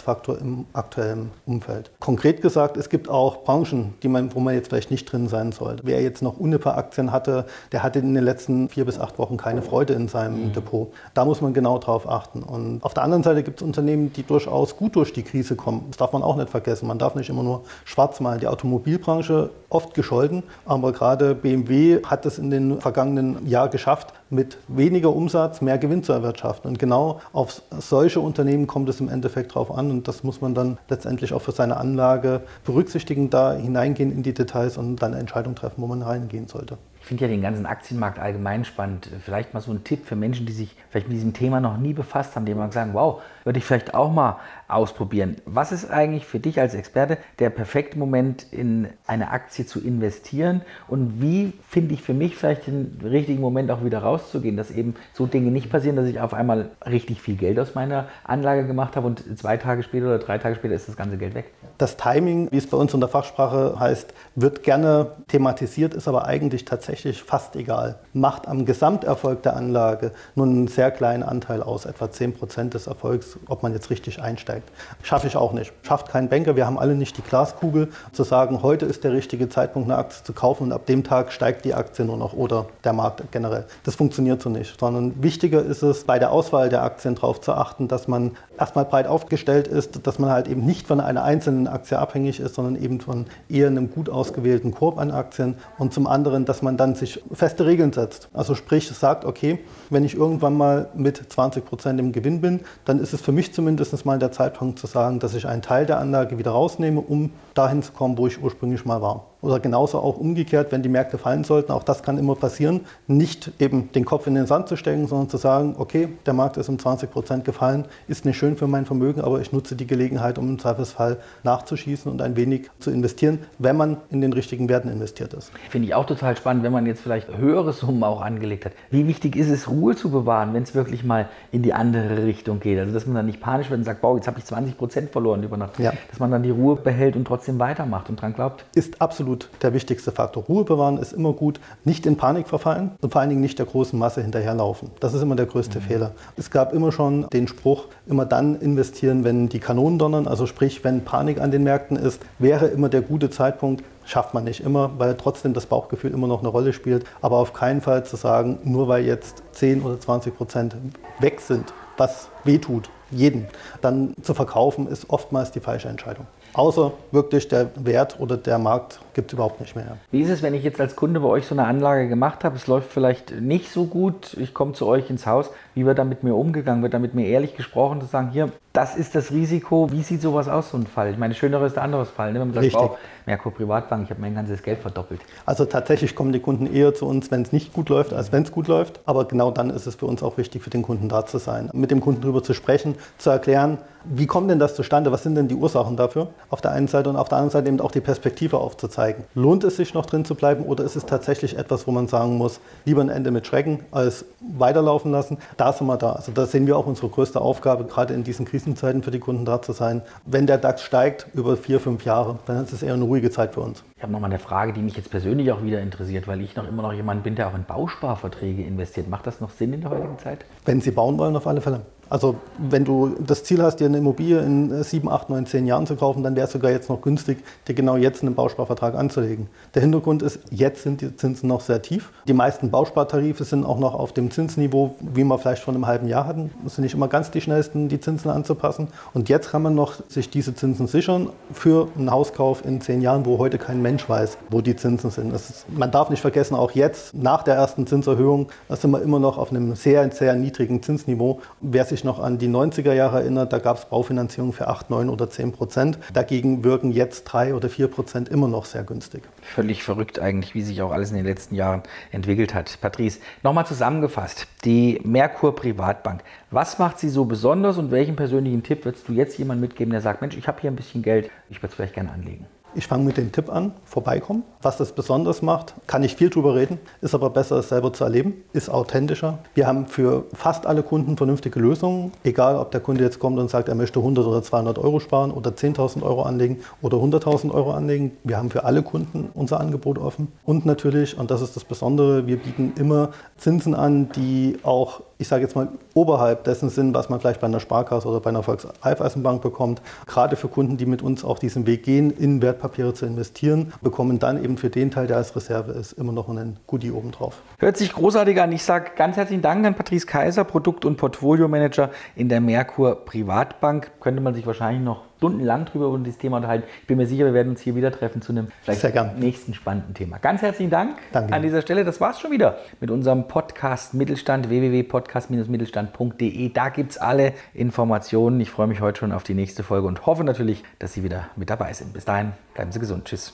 Unsicherheitsfaktor 0.01 0.39
im 0.39 0.65
aktuellen 0.74 1.31
Umfeld. 1.46 1.91
Konkret 2.00 2.41
gesagt, 2.41 2.77
es 2.77 2.89
gibt 2.89 3.10
auch 3.10 3.43
Branchen, 3.43 3.93
die 4.03 4.08
man, 4.08 4.34
wo 4.34 4.39
man 4.39 4.53
jetzt 4.53 4.70
vielleicht 4.70 4.91
nicht 4.91 5.12
drin 5.12 5.27
sein 5.27 5.51
sollte. 5.51 5.84
Wer 5.86 6.01
jetzt 6.01 6.22
noch 6.22 6.38
Uniper-Aktien 6.38 7.12
hatte, 7.12 7.46
der 7.72 7.84
hatte 7.84 8.00
in 8.00 8.13
den 8.13 8.24
letzten 8.24 8.70
vier 8.70 8.86
bis 8.86 9.00
acht 9.00 9.17
Wochen 9.20 9.38
keine 9.38 9.62
Freude 9.62 9.93
in 9.93 10.08
seinem 10.08 10.48
mhm. 10.48 10.53
Depot. 10.53 10.91
Da 11.13 11.25
muss 11.25 11.41
man 11.41 11.53
genau 11.53 11.77
drauf 11.77 12.10
achten. 12.10 12.43
Und 12.43 12.84
auf 12.84 12.93
der 12.93 13.03
anderen 13.03 13.24
Seite 13.24 13.43
gibt 13.43 13.62
es 13.62 13.65
Unternehmen, 13.65 14.12
die 14.13 14.24
durchaus 14.24 14.77
gut 14.77 14.96
durch 14.96 15.13
die 15.13 15.24
Krise 15.24 15.55
kommen. 15.55 15.86
Das 15.89 15.98
darf 15.98 16.13
man 16.13 16.24
auch 16.24 16.36
nicht 16.36 16.50
vergessen. 16.50 16.88
Man 16.88 17.00
darf 17.00 17.15
nicht 17.15 17.29
immer 17.29 17.43
nur 17.43 17.63
schwarz 17.86 18.20
malen. 18.20 18.39
Die 18.39 18.48
Automobilbranche 18.48 19.50
oft 19.70 19.93
gescholten, 19.93 20.43
aber 20.65 20.91
gerade 20.91 21.36
BMW 21.36 22.01
hat 22.03 22.25
es 22.25 22.38
in 22.38 22.50
den 22.50 22.81
vergangenen 22.81 23.48
Jahren 23.48 23.72
geschafft, 23.72 24.13
mit 24.32 24.58
weniger 24.68 25.14
Umsatz 25.14 25.62
mehr 25.62 25.78
Gewinn 25.78 26.04
zu 26.04 26.14
erwirtschaften. 26.14 26.70
Und 26.70 26.80
genau 26.80 27.20
auf 27.34 27.62
solche 27.80 28.20
Unternehmen 28.20 28.66
kommt 28.66 28.90
es 28.90 29.00
im 29.00 29.10
Endeffekt 29.10 29.54
drauf 29.54 29.72
an 29.72 29.92
und 29.92 30.08
das 30.08 30.24
muss 30.24 30.42
man 30.42 30.56
dann 30.56 30.78
letztendlich 30.90 31.34
auch 31.34 31.42
für 31.42 31.52
seine 31.52 31.78
Anlage 31.78 32.42
berücksichtigen, 32.66 33.30
da 33.30 33.54
hineingehen 33.54 34.12
in 34.12 34.24
die 34.24 34.34
Details 34.34 34.78
und 34.78 34.96
dann 34.98 35.12
eine 35.12 35.20
Entscheidung 35.20 35.56
treffen, 35.56 35.82
wo 35.82 35.88
man 35.88 36.02
reingehen 36.02 36.48
sollte. 36.48 36.78
Finde 37.12 37.25
ja 37.25 37.30
den 37.30 37.41
ganzen 37.41 37.65
Aktienmarkt 37.65 38.20
allgemein 38.20 38.63
spannend. 38.63 39.10
Vielleicht 39.22 39.53
mal 39.53 39.60
so 39.60 39.74
ein 39.74 39.84
Tipp 39.84 40.06
für 40.06 40.15
Menschen, 40.15 40.46
die 40.46 40.53
sich 40.53 40.77
vielleicht 40.89 41.10
mit 41.10 41.18
diesem 41.18 41.34
Thema 41.34 41.60
noch 41.60 41.75
nie 41.75 41.91
befasst 41.91 42.38
haben, 42.38 42.46
die 42.46 42.56
mal 42.56 42.72
sagen, 42.72 42.94
wow, 42.94 43.22
würde 43.44 43.60
ich 43.60 43.65
vielleicht 43.65 43.94
auch 43.94 44.13
mal 44.13 44.39
ausprobieren. 44.70 45.36
Was 45.46 45.74
ist 45.74 45.91
eigentlich 45.91 46.25
für 46.25 46.39
dich 46.39 46.62
als 46.62 46.74
Experte 46.74 47.18
der 47.39 47.50
perfekte 47.50 48.00
Moment, 48.00 48.46
in 48.51 48.88
eine 49.08 49.32
Aktie 49.32 49.65
zu 49.65 49.82
investieren? 49.82 50.62
Und 50.88 51.22
wie 51.22 51.51
finde 51.68 51.96
ich 51.96 52.01
für 52.01 52.13
mich 52.13 52.38
vielleicht 52.38 52.68
den 52.68 52.98
richtigen 53.03 53.41
Moment 53.41 53.72
auch 53.72 53.84
wieder 53.84 54.00
rauszugehen, 54.00 54.56
dass 54.56 54.72
eben 54.72 54.96
so 55.12 55.25
Dinge 55.25 55.51
nicht 55.51 55.70
passieren, 55.70 55.98
dass 55.98 56.08
ich 56.08 56.22
auf 56.22 56.34
einmal 56.34 56.70
richtig 56.86 57.22
viel 57.22 57.36
Geld 57.36 57.60
aus 57.60 57.75
meiner 57.75 58.08
Anlage 58.24 58.65
gemacht 58.65 58.96
habe 58.96 59.08
und 59.08 59.38
zwei 59.38 59.58
Tage 59.58 59.84
später 59.84 60.06
oder 60.06 60.20
drei 60.20 60.38
Tage 60.38 60.56
später 60.56 60.75
ist 60.75 60.88
das 60.88 60.96
ganze 60.96 61.18
Geld 61.18 61.36
weg? 61.36 61.51
Das 61.77 61.98
Timing, 61.98 62.50
wie 62.51 62.58
es 62.58 62.68
bei 62.68 62.77
uns 62.77 62.94
in 62.94 63.01
der 63.01 63.10
Fachsprache 63.10 63.75
heißt, 63.77 64.13
wird 64.36 64.63
gerne 64.63 65.12
thematisiert, 65.27 65.94
ist 65.94 66.08
aber 66.08 66.25
eigentlich 66.25 66.63
tatsächlich 66.63 67.00
fast 67.24 67.55
egal. 67.55 67.96
Macht 68.13 68.48
am 68.48 68.65
Gesamterfolg 68.65 69.43
der 69.43 69.55
Anlage 69.55 70.12
nur 70.36 70.46
einen 70.46 70.67
sehr 70.67 70.91
kleinen 70.91 71.24
Anteil 71.24 71.63
aus, 71.63 71.86
etwa 71.86 72.12
10 72.12 72.34
Prozent 72.34 72.74
des 72.74 72.88
Erfolgs, 72.88 73.38
ob 73.48 73.63
man 73.63 73.74
jetzt 73.74 73.89
richtig 73.89 74.22
einsteigt. 74.22 74.70
Schaffe 75.01 75.27
ich 75.27 75.36
auch 75.36 75.53
nicht. 75.53 75.74
Schafft 75.81 76.10
kein 76.10 76.29
Banker. 76.29 76.55
Wir 76.55 76.65
haben 76.65 76.77
alle 76.77 76.96
nicht 76.96 77.17
die 77.17 77.22
Glaskugel, 77.22 77.89
zu 78.12 78.24
sagen, 78.24 78.62
heute 78.62 78.86
ist 78.86 79.03
der 79.03 79.13
richtige 79.13 79.50
Zeitpunkt, 79.50 79.89
eine 79.89 79.98
Aktie 79.98 80.24
zu 80.24 80.34
kaufen 80.34 80.63
und 80.63 80.72
ab 80.72 80.86
dem 80.86 81.03
Tag 81.03 81.31
steigt 81.31 81.65
die 81.65 81.74
Aktie 81.74 82.05
nur 82.05 82.17
noch 82.17 82.34
oder 82.34 82.67
der 82.84 82.93
Markt 82.93 83.24
generell. 83.31 83.65
Das 83.84 83.96
funktioniert 83.96 84.41
so 84.41 84.50
nicht, 84.50 84.79
sondern 84.79 85.22
wichtiger 85.24 85.63
ist 85.63 85.81
es, 85.81 86.03
bei 86.03 86.20
der 86.20 86.31
Auswahl 86.31 86.70
der 86.70 86.84
Aktien 86.84 87.15
darauf 87.15 87.41
zu 87.41 87.53
achten, 87.53 87.88
dass 87.88 88.08
man 88.08 88.31
erstmal 88.58 88.86
breit 88.86 89.08
aufgestellt 89.08 89.67
ist, 89.67 90.05
dass 90.05 90.20
man 90.20 90.29
halt 90.29 90.48
eben 90.48 90.65
nicht 90.65 90.88
von 90.88 91.00
einer 91.00 91.24
einzelnen 91.24 91.67
Aktie 91.67 91.98
abhängig 91.98 92.39
ist, 92.39 92.55
sondern 92.55 92.81
eben 92.81 93.00
von 93.00 93.25
eher 93.50 93.67
einem 93.67 93.91
gut 93.91 94.10
ausgewählten 94.10 94.74
Korb 94.74 95.00
an 95.00 95.12
Aktien 95.12 95.55
und 95.77 95.93
zum 95.93 96.08
anderen, 96.08 96.46
dass 96.46 96.62
man 96.62 96.77
dann 96.82 96.96
sich 96.96 97.24
feste 97.32 97.66
Regeln 97.66 97.94
setzt. 97.94 98.30
Also 98.34 98.56
sprich, 98.56 98.90
sagt, 98.90 99.24
okay, 99.24 99.60
wenn 99.92 100.04
ich 100.04 100.16
irgendwann 100.16 100.58
mal 100.58 100.90
mit 100.96 101.32
20 101.32 101.64
Prozent 101.64 102.00
im 102.00 102.12
Gewinn 102.12 102.42
bin, 102.42 102.62
dann 102.86 103.00
ist 103.00 103.14
es 103.14 103.22
für 103.22 103.32
mich 103.32 103.54
zumindest 103.54 104.06
mal 104.06 104.18
der 104.18 104.32
Zeitpunkt 104.32 104.80
zu 104.80 104.88
sagen, 104.88 105.20
dass 105.20 105.36
ich 105.36 105.48
einen 105.48 105.62
Teil 105.62 105.86
der 105.86 106.00
Anlage 106.00 106.40
wieder 106.40 106.52
rausnehme, 106.52 107.00
um 107.00 107.32
dahin 107.54 107.84
zu 107.84 107.92
kommen, 107.92 108.18
wo 108.18 108.26
ich 108.26 108.42
ursprünglich 108.42 108.84
mal 108.84 109.02
war. 109.02 109.31
Oder 109.42 109.60
genauso 109.60 110.00
auch 110.00 110.18
umgekehrt, 110.18 110.72
wenn 110.72 110.84
die 110.84 110.90
Märkte 110.90 111.18
fallen 111.18 111.44
sollten, 111.44 111.72
auch 111.72 111.84
das 111.84 112.04
kann 112.04 112.18
immer 112.18 112.36
passieren, 112.36 112.82
nicht 113.08 113.52
eben 113.60 113.92
den 113.94 114.06
Kopf 114.06 114.28
in 114.28 114.36
den 114.36 114.46
Sand 114.46 114.68
zu 114.68 114.76
stecken, 114.76 115.08
sondern 115.08 115.30
zu 115.30 115.38
sagen, 115.38 115.76
okay, 115.78 116.10
der 116.26 116.34
Markt 116.34 116.58
ist 116.58 116.70
um 116.70 116.78
20 116.78 117.10
Prozent 117.10 117.46
gefallen, 117.46 117.86
ist 118.08 118.26
nicht 118.26 118.38
schön 118.38 118.56
für 118.56 118.68
mein 118.68 118.86
Vermögen, 118.86 119.22
aber 119.22 119.42
ich 119.42 119.52
nutze 119.52 119.76
die 119.76 119.88
Gelegenheit, 119.88 120.38
um 120.38 120.48
im 120.48 120.60
Zweifelsfall 120.60 121.18
nachzuschießen 121.44 122.12
und 122.12 122.22
ein 122.22 122.36
wenig 122.36 122.70
zu 122.80 122.92
investieren, 122.92 123.40
wenn 123.58 123.78
man 123.78 123.98
in 124.10 124.22
den 124.22 124.34
richtigen 124.34 124.70
Werten 124.70 124.90
investiert 124.90 125.34
ist. 125.34 125.52
Finde 125.70 125.88
ich 125.88 125.96
auch 125.96 126.06
total 126.06 126.38
spannend, 126.38 126.64
wenn 126.64 126.72
man 126.72 126.86
jetzt 126.86 127.02
vielleicht 127.02 127.36
höhere 127.36 127.74
Summen 127.74 128.04
auch 128.04 128.22
angelegt 128.22 128.66
hat. 128.66 128.74
Wie 128.92 129.08
wichtig 129.08 129.36
ist 129.36 129.50
es, 129.50 129.70
Ruhe 129.70 129.96
zu 129.96 130.12
bewahren, 130.12 130.54
wenn 130.54 130.64
es 130.64 130.76
wirklich 130.76 131.04
mal 131.04 131.30
in 131.52 131.64
die 131.64 131.74
andere 131.74 132.26
Richtung 132.26 132.60
geht? 132.60 132.78
Also, 132.78 132.94
dass 132.94 133.06
man 133.06 133.16
dann 133.16 133.26
nicht 133.26 133.42
panisch 133.42 133.70
wird 133.70 133.80
und 133.80 133.86
sagt, 133.86 134.04
wow, 134.04 134.16
jetzt 134.16 134.28
habe 134.28 134.38
ich 134.40 134.46
20 134.46 134.78
Prozent 134.78 135.10
verloren 135.12 135.42
über 135.44 135.58
Nacht. 135.58 135.80
Ja. 135.80 135.94
Dass 136.10 136.20
man 136.20 136.30
dann 136.30 136.44
die 136.44 136.52
Ruhe 136.52 136.76
behält 136.76 137.16
und 137.16 137.26
trotzdem 137.26 137.60
weitermacht 137.60 138.10
und 138.10 138.22
dran 138.22 138.34
glaubt. 138.34 138.66
Ist 138.76 139.02
absolut 139.02 139.31
absolut 139.32 139.50
der 139.62 139.74
wichtigste 139.74 140.12
Faktor. 140.12 140.44
Ruhe 140.44 140.64
bewahren 140.64 140.98
ist 140.98 141.14
immer 141.14 141.34
gut. 141.34 141.60
Nicht 141.86 142.06
in 142.06 142.18
Panik 142.18 142.48
verfallen 142.48 142.92
und 143.02 143.12
vor 143.12 143.22
allen 143.22 143.30
Dingen 143.30 143.42
nicht 143.42 143.60
der 143.60 143.66
großen 143.66 143.98
Masse 143.98 144.22
hinterherlaufen. 144.22 144.90
Das 145.00 145.14
ist 145.14 145.22
immer 145.22 145.36
der 145.36 145.46
größte 145.46 145.80
mhm. 145.80 145.84
Fehler. 145.84 146.12
Es 146.38 146.52
gab 146.52 146.74
immer 146.74 146.92
schon 146.92 147.28
den 147.30 147.48
Spruch, 147.48 147.86
immer 148.08 148.26
dann 148.26 148.60
investieren, 148.60 149.24
wenn 149.24 149.48
die 149.48 149.60
Kanonen 149.60 150.00
donnern. 150.00 150.28
Also 150.28 150.46
sprich, 150.48 150.84
wenn 150.84 151.06
Panik 151.06 151.40
an 151.40 151.52
den 151.52 151.64
Märkten 151.64 151.98
ist, 151.98 152.22
wäre 152.40 152.68
immer 152.68 152.90
der 152.90 153.02
gute 153.02 153.30
Zeitpunkt, 153.30 153.84
schafft 154.06 154.34
man 154.34 154.44
nicht 154.44 154.62
immer, 154.62 154.92
weil 154.98 155.16
trotzdem 155.16 155.54
das 155.54 155.66
Bauchgefühl 155.66 156.12
immer 156.12 156.28
noch 156.28 156.40
eine 156.40 156.50
Rolle 156.50 156.74
spielt. 156.74 157.06
Aber 157.22 157.38
auf 157.38 157.54
keinen 157.54 157.82
Fall 157.82 158.06
zu 158.06 158.18
sagen, 158.18 158.60
nur 158.64 158.88
weil 158.88 159.06
jetzt 159.06 159.44
10 159.54 159.82
oder 159.82 160.00
20 160.00 160.36
Prozent 160.36 160.76
weg 161.20 161.40
sind, 161.40 161.74
was 161.98 162.28
wehtut, 162.44 162.90
jeden, 163.12 163.48
dann 163.82 164.14
zu 164.22 164.34
verkaufen, 164.34 164.88
ist 164.88 165.10
oftmals 165.10 165.52
die 165.52 165.60
falsche 165.60 165.90
Entscheidung. 165.90 166.26
Außer 166.53 166.91
wirklich 167.12 167.48
der 167.48 167.70
Wert 167.75 168.20
oder 168.20 168.36
der 168.36 168.58
Markt 168.58 169.00
gibt 169.13 169.31
es 169.31 169.34
überhaupt 169.34 169.62
nicht 169.62 169.75
mehr. 169.75 169.98
Wie 170.12 170.22
ist 170.22 170.29
es, 170.29 170.41
wenn 170.41 170.53
ich 170.53 170.63
jetzt 170.63 170.79
als 170.81 170.96
Kunde 170.96 171.20
bei 171.20 171.27
euch 171.27 171.46
so 171.46 171.55
eine 171.55 171.65
Anlage 171.65 172.08
gemacht 172.08 172.43
habe? 172.43 172.55
Es 172.55 172.67
läuft 172.67 172.91
vielleicht 172.91 173.39
nicht 173.39 173.72
so 173.72 173.86
gut. 173.86 174.36
Ich 174.39 174.53
komme 174.53 174.74
zu 174.74 174.86
euch 174.88 175.10
ins 175.10 175.25
Haus. 175.25 175.50
Wie 175.75 175.86
wird 175.86 175.98
da 175.98 176.03
mit 176.03 176.24
mir 176.24 176.36
umgegangen? 176.36 176.84
Wird 176.84 176.93
da 176.93 177.00
mit 177.00 177.13
mir 177.13 177.27
ehrlich 177.27 177.55
gesprochen, 177.55 178.01
zu 178.01 178.08
sagen, 178.08 178.31
hier, 178.31 178.50
das 178.74 178.96
ist 178.96 179.15
das 179.15 179.31
Risiko. 179.31 179.91
Wie 179.91 180.01
sieht 180.01 180.22
sowas 180.22 180.48
aus, 180.48 180.72
so 180.72 180.77
ein 180.77 180.88
Fall? 180.88 181.12
Ich 181.12 181.17
meine, 181.17 181.34
schöner 181.34 181.62
ist 181.63 181.77
ein 181.77 181.84
anderes 181.84 182.10
Fall. 182.10 182.34
Ne? 182.34 182.39
Wenn 182.39 182.48
man 182.48 182.53
sagt, 182.53 182.65
Richtig. 182.65 182.81
wow, 182.81 182.98
Merkur 183.25 183.53
Privatbank, 183.53 184.05
ich 184.05 184.10
habe 184.10 184.22
mein 184.22 184.36
ganzes 184.36 184.63
Geld 184.63 184.79
verdoppelt. 184.79 185.22
Also 185.46 185.65
tatsächlich 185.65 186.15
kommen 186.15 186.31
die 186.31 186.39
Kunden 186.39 186.74
eher 186.74 186.93
zu 186.93 187.05
uns, 187.05 187.31
wenn 187.31 187.41
es 187.41 187.51
nicht 187.51 187.74
gut 187.74 187.89
läuft, 187.89 188.13
als 188.13 188.31
wenn 188.31 188.43
es 188.43 188.51
gut 188.51 188.67
läuft. 188.67 189.01
Aber 189.05 189.25
genau 189.25 189.51
dann 189.51 189.70
ist 189.70 189.88
es 189.88 189.96
für 189.96 190.05
uns 190.05 190.24
auch 190.24 190.38
wichtig, 190.38 190.62
für 190.63 190.70
den 190.70 190.84
Kunden 190.84 191.10
da 191.10 191.25
zu 191.25 191.38
sein. 191.38 191.70
Mit 191.74 191.91
dem 191.91 192.01
Kunden 192.01 192.22
darüber 192.22 192.43
zu 192.43 192.53
sprechen, 192.53 192.96
zu 193.17 193.29
erklären, 193.29 193.77
wie 194.03 194.25
kommt 194.25 194.50
denn 194.50 194.60
das 194.60 194.75
zustande? 194.75 195.12
Was 195.12 195.24
sind 195.24 195.36
denn 195.36 195.48
die 195.48 195.55
Ursachen 195.55 195.96
dafür? 195.96 196.29
Auf 196.51 196.60
der 196.60 196.72
einen 196.72 196.88
Seite 196.88 197.10
und 197.10 197.15
auf 197.15 197.29
der 197.29 197.38
anderen 197.38 197.51
Seite 197.51 197.70
eben 197.70 197.79
auch 197.79 197.91
die 197.91 198.01
Perspektive 198.01 198.58
aufzuzeigen. 198.58 199.24
Lohnt 199.36 199.63
es 199.63 199.77
sich 199.77 199.93
noch 199.93 200.05
drin 200.05 200.25
zu 200.25 200.36
bleiben 200.36 200.65
oder 200.65 200.84
ist 200.84 200.98
es 200.98 201.05
tatsächlich 201.05 201.58
etwas, 201.58 201.88
wo 201.88 201.91
man 201.91 202.10
sagen 202.10 202.38
muss, 202.38 202.60
lieber 202.84 203.00
ein 203.00 203.08
Ende 203.08 203.31
mit 203.31 203.48
Schrecken 203.48 203.79
als 203.91 204.25
weiterlaufen 204.58 205.12
lassen? 205.13 205.38
Da 205.55 205.72
sind 205.72 205.88
wir 205.88 205.96
da. 205.96 206.12
Also 206.12 206.34
da 206.34 206.46
sehen 206.46 206.67
wir 206.67 206.75
auch 206.75 206.86
unsere 206.86 207.08
größte 207.08 207.39
Aufgabe, 207.39 207.86
gerade 207.86 208.13
in 208.13 208.25
diesen 208.25 208.46
Krisenzeiten 208.46 209.01
für 209.01 209.12
die 209.12 209.20
Kunden 209.20 209.46
da 209.46 209.62
zu 209.62 209.72
sein. 209.72 210.01
Wenn 210.25 210.46
der 210.46 210.58
DAX 210.58 210.81
steigt 210.81 211.27
über 211.34 211.55
vier, 211.55 211.79
fünf 211.79 212.03
Jahre, 212.03 212.38
dann 212.46 212.65
ist 212.65 212.74
es 212.74 212.84
eher 212.84 212.96
eine 212.96 213.05
ruhige 213.05 213.31
Zeit 213.31 213.53
für 213.53 213.62
uns. 213.62 213.81
Ich 213.96 214.03
habe 214.03 214.12
noch 214.12 214.20
mal 214.20 214.27
eine 214.27 214.39
Frage, 214.39 214.74
die 214.74 214.81
mich 214.81 214.98
jetzt 214.98 215.10
persönlich 215.10 215.51
auch 215.53 215.63
wieder 215.63 215.79
interessiert, 215.79 216.27
weil 216.27 216.41
ich 216.41 216.58
noch 216.58 216.67
immer 216.67 216.81
noch 216.81 216.91
jemand 216.91 217.24
bin, 217.24 217.36
der 217.36 217.48
auch 217.48 217.55
in 217.55 217.63
Bausparverträge 217.63 218.63
investiert. 218.63 219.08
Macht 219.08 219.25
das 219.25 219.39
noch 219.39 219.51
Sinn 219.51 219.72
in 219.72 219.81
der 219.81 219.91
heutigen 219.91 220.20
Zeit? 220.20 220.39
Wenn 220.65 220.81
Sie 220.81 220.91
bauen 220.91 221.17
wollen, 221.17 221.36
auf 221.38 221.48
alle 221.48 221.62
Fälle. 221.62 221.81
Also 222.12 222.36
wenn 222.58 222.84
du 222.84 223.15
das 223.25 223.46
Ziel 223.46 223.63
hast, 223.63 223.77
dir 223.77 223.86
eine 223.86 224.00
Immobilie 224.00 224.41
in 224.41 224.84
sieben, 224.84 225.08
acht, 225.08 225.30
neun, 225.30 225.46
zehn 225.46 225.65
Jahren 225.65 225.88
zu 225.88 225.96
kaufen, 225.96 226.24
dann 226.24 226.36
wäre 226.36 226.46
es 226.46 226.51
sogar 226.51 226.70
jetzt 226.70 226.89
noch 226.89 227.01
günstig, 227.01 227.38
dir 227.70 227.74
genau 227.74 227.96
jetzt 227.96 228.22
einen 228.22 228.36
Bausparvertrag 228.36 228.96
anzulegen. 228.96 229.48
Der 229.75 229.82
Hintergrund 229.82 230.22
ist, 230.22 230.39
jetzt 230.51 230.84
sind 230.84 231.00
die 231.00 231.15
Zinsen 231.15 231.48
noch 231.48 231.62
sehr 231.62 231.82
tief. 231.82 232.12
Die 232.27 232.34
meisten 232.34 232.70
Bauspartarife 232.70 233.46
sind 233.46 233.63
auch 233.63 233.80
noch 233.80 233.94
auf 233.94 234.12
dem 234.12 234.30
Zinsniveau, 234.30 234.96
wie 235.00 235.24
wir 235.24 235.39
vielleicht 235.39 235.63
vor 235.63 235.74
einem 235.74 235.88
halben 235.88 236.10
Jahr 236.10 236.27
hatten. 236.27 236.51
Es 236.65 236.75
sind 236.75 236.84
nicht 236.84 236.94
immer 236.94 237.08
ganz 237.08 237.32
die 237.32 237.39
schnellsten, 237.39 237.88
die 237.88 238.01
Zinsen 238.01 238.30
anzupassen. 238.30 238.89
Und 239.13 239.30
jetzt 239.30 239.50
kann 239.50 239.62
man 239.62 239.74
noch 239.74 239.94
sich 240.10 240.30
diese 240.30 240.53
Zinsen 240.53 240.88
sichern 240.88 241.30
für 241.53 241.88
einen 241.98 242.12
Hauskauf 242.12 242.65
in 242.65 242.82
zehn 242.82 243.01
Jahren, 243.01 243.25
wo 243.25 243.38
heute 243.38 243.58
kein 243.58 243.82
Mensch 243.82 244.10
weiß, 244.10 244.38
wo 244.50 244.60
die 244.60 244.75
Zinsen 244.75 245.12
sind. 245.12 245.34
Ist, 245.34 245.65
man 245.70 245.91
darf 245.91 246.10
nicht 246.10 246.22
vergessen, 246.22 246.56
auch 246.56 246.72
jetzt 246.72 247.13
nach 247.13 247.44
der 247.44 247.56
ersten 247.56 247.88
Zinserhöhung, 247.88 248.48
sind 248.70 248.91
wir 248.91 249.01
immer 249.01 249.20
noch 249.20 249.38
auf 249.38 249.51
einem 249.51 249.75
sehr, 249.75 250.12
sehr 250.12 250.36
niedrigen 250.36 250.84
Zinsniveau. 250.84 251.39
Wer 251.62 251.86
sich 251.86 252.00
sich 252.01 252.05
noch 252.05 252.20
an 252.20 252.39
die 252.39 252.48
90er 252.48 252.93
Jahre 252.93 253.20
erinnert, 253.20 253.53
da 253.53 253.60
gab 253.60 253.77
es 253.77 253.86
Baufinanzierung 253.86 254.53
für 254.53 254.67
8, 254.67 254.89
9 254.89 255.08
oder 255.08 255.29
10 255.29 255.51
Prozent. 255.51 256.00
Dagegen 256.13 256.63
wirken 256.63 256.91
jetzt 256.91 257.25
3 257.25 257.53
oder 257.53 257.70
4 257.70 257.88
Prozent 257.89 258.29
immer 258.29 258.48
noch 258.48 258.65
sehr 258.65 258.84
günstig. 258.84 259.22
Völlig 259.41 259.84
verrückt 259.84 260.17
eigentlich, 260.17 260.55
wie 260.55 260.63
sich 260.63 260.81
auch 260.81 260.91
alles 260.91 261.12
in 261.12 261.17
den 261.17 261.25
letzten 261.25 261.53
Jahren 261.53 261.84
entwickelt 262.12 262.55
hat. 262.55 262.79
Patrice, 262.81 263.20
nochmal 263.43 263.67
zusammengefasst, 263.67 264.48
die 264.65 265.00
Merkur 265.03 265.55
Privatbank. 265.55 266.24
Was 266.50 266.79
macht 266.79 266.98
sie 266.98 267.10
so 267.10 267.25
besonders 267.25 267.77
und 267.77 267.91
welchen 267.91 268.15
persönlichen 268.15 268.63
Tipp 268.63 268.84
würdest 268.84 269.08
du 269.08 269.13
jetzt 269.13 269.38
jemand 269.38 269.62
mitgeben, 269.62 269.91
der 269.91 270.01
sagt, 270.01 270.22
Mensch, 270.22 270.36
ich 270.36 270.48
habe 270.48 270.60
hier 270.60 270.72
ein 270.72 270.75
bisschen 270.75 271.03
Geld, 271.03 271.29
ich 271.50 271.58
würde 271.58 271.67
es 271.67 271.75
vielleicht 271.75 271.93
gerne 271.93 272.12
anlegen? 272.12 272.48
Ich 272.74 272.88
fange 272.88 273.04
mit 273.04 273.18
dem 273.18 273.34
Tipp 273.34 273.50
an, 273.50 273.74
vorbeikommen. 273.84 274.44
Was 274.62 274.78
das 274.78 274.94
besonders 274.94 275.42
macht, 275.42 275.74
kann 275.88 276.04
ich 276.04 276.16
viel 276.16 276.30
drüber 276.30 276.56
reden, 276.56 276.80
ist 277.01 277.13
aber 277.13 277.30
besser, 277.30 277.58
es 277.58 277.68
selber 277.68 277.92
zu 277.92 278.06
erleben, 278.06 278.46
ist 278.54 278.70
authentischer. 278.70 279.40
Wir 279.56 279.68
haben 279.68 279.88
für 279.88 280.24
fast 280.34 280.66
alle 280.66 280.82
Kunden 280.82 281.18
vernünftige 281.18 281.60
Lösungen, 281.60 282.13
egal 282.24 282.56
ob 282.56 282.72
der 282.72 282.80
Kunde 282.80 283.04
jetzt 283.04 283.20
kommt 283.20 283.40
und 283.40 283.50
sagt, 283.50 283.68
er 283.68 283.75
möchte 283.75 284.00
100 284.00 284.25
oder 284.25 284.42
200 284.42 284.80
Euro 284.80 285.01
sparen 285.01 285.32
oder 285.32 285.51
10.000 285.51 286.01
Euro 286.01 286.22
anlegen 286.24 286.60
oder 286.82 286.98
100.000 286.98 287.51
Euro 287.51 287.74
anlegen. 287.74 288.13
Wir 288.24 288.38
haben 288.38 288.50
für 288.50 288.63
alle 288.63 288.84
Kunden 288.84 289.30
unser 289.34 289.60
Angebot 289.60 289.98
offen. 289.98 290.30
Und 290.46 290.66
natürlich, 290.66 291.18
und 291.18 291.30
das 291.30 291.42
ist 291.42 291.58
das 291.58 291.66
Besondere, 291.66 292.25
wir 292.25 292.38
bieten 292.38 292.74
immer 292.78 293.10
Zinsen 293.36 293.75
an, 293.75 294.10
die 294.13 294.60
auch 294.63 295.01
ich 295.22 295.28
sage 295.28 295.44
jetzt 295.44 295.56
mal, 295.56 295.70
oberhalb 295.94 296.44
dessen 296.44 296.70
sind, 296.70 296.96
was 296.96 297.10
man 297.10 297.20
vielleicht 297.20 297.40
bei 297.40 297.48
einer 297.48 297.60
Sparkasse 297.60 298.08
oder 298.08 298.20
bei 298.20 298.32
einer 298.32 298.42
Volksreifeisenbank 298.42 299.42
bekommt. 299.42 299.82
Gerade 300.08 300.36
für 300.36 300.48
Kunden, 300.48 300.78
die 300.78 300.88
mit 300.88 301.04
uns 301.04 301.24
auch 301.24 301.38
diesen 301.38 301.68
Weg 301.68 301.84
gehen, 301.84 302.10
in 302.10 302.42
Wertpapiere 302.42 302.94
zu 302.96 303.06
investieren, 303.06 303.72
bekommen 303.82 304.18
dann 304.18 304.44
eben 304.44 304.58
für 304.58 304.72
den 304.72 304.90
Teil, 304.90 305.06
der 305.06 305.18
als 305.18 305.36
Reserve 305.36 305.72
ist, 305.74 305.94
immer 305.94 306.12
noch 306.12 306.28
einen 306.28 306.58
Goodie 306.66 306.92
obendrauf. 306.92 307.36
Hört 307.60 307.78
sich 307.78 307.94
großartig 307.94 308.42
an. 308.42 308.51
Ich 308.51 308.63
sage 308.63 308.92
ganz 308.96 309.16
herzlichen 309.16 309.44
Dank 309.44 309.66
an 309.66 309.75
Patrice 309.75 310.08
Kaiser, 310.08 310.44
Produkt- 310.44 310.86
und 310.86 310.98
Portfolio-Manager 310.98 311.92
in 312.16 312.28
der 312.28 312.42
Merkur 312.42 312.96
Privatbank. 313.06 313.92
Könnte 314.00 314.22
man 314.22 314.34
sich 314.34 314.48
wahrscheinlich 314.48 314.84
noch 314.84 315.11
stundenlang 315.22 315.66
drüber 315.66 315.86
über 315.86 316.00
dieses 316.00 316.18
Thema 316.18 316.38
unterhalten. 316.38 316.68
Ich 316.82 316.88
bin 316.88 316.98
mir 316.98 317.06
sicher, 317.06 317.25
wir 317.25 317.36
werden 317.36 317.50
uns 317.50 317.62
hier 317.62 317.75
wieder 317.75 317.92
treffen 317.92 318.24
zu 318.24 318.32
einem 318.32 318.48
vielleicht 318.63 319.20
nächsten 319.20 319.54
spannenden 319.54 319.94
Thema. 319.94 320.18
Ganz 320.18 320.42
herzlichen 320.42 320.72
Dank 320.72 320.98
Danke. 321.12 321.32
an 321.32 321.44
dieser 321.44 321.62
Stelle. 321.62 321.86
Das 321.86 322.01
war 322.01 322.10
es 322.10 322.20
schon 322.20 322.32
wieder 322.32 322.58
mit 322.80 322.90
unserem 322.90 323.28
Podcast 323.28 323.94
Mittelstand 323.94 324.50
www.podcast-mittelstand.de. 324.50 326.50
Da 326.50 326.70
gibt 326.70 326.94
es 326.94 326.98
alle 326.98 327.34
Informationen. 327.54 328.42
Ich 328.42 328.50
freue 328.50 328.66
mich 328.66 328.82
heute 328.82 329.01
schon 329.01 329.12
auf 329.12 329.22
die 329.22 329.36
nächste 329.36 329.62
Folge 329.62 329.88
und 329.88 330.08
hoffe 330.08 330.24
natürlich, 330.24 330.63
dass 330.80 330.94
Sie 330.94 331.04
wieder 331.04 331.28
mit 331.36 331.51
dabei 331.51 331.72
sind. 331.74 331.94
Bis 331.94 332.06
dahin, 332.06 332.32
bleiben 332.56 332.72
Sie 332.72 332.80
gesund. 332.80 333.06
Tschüss. 333.06 333.32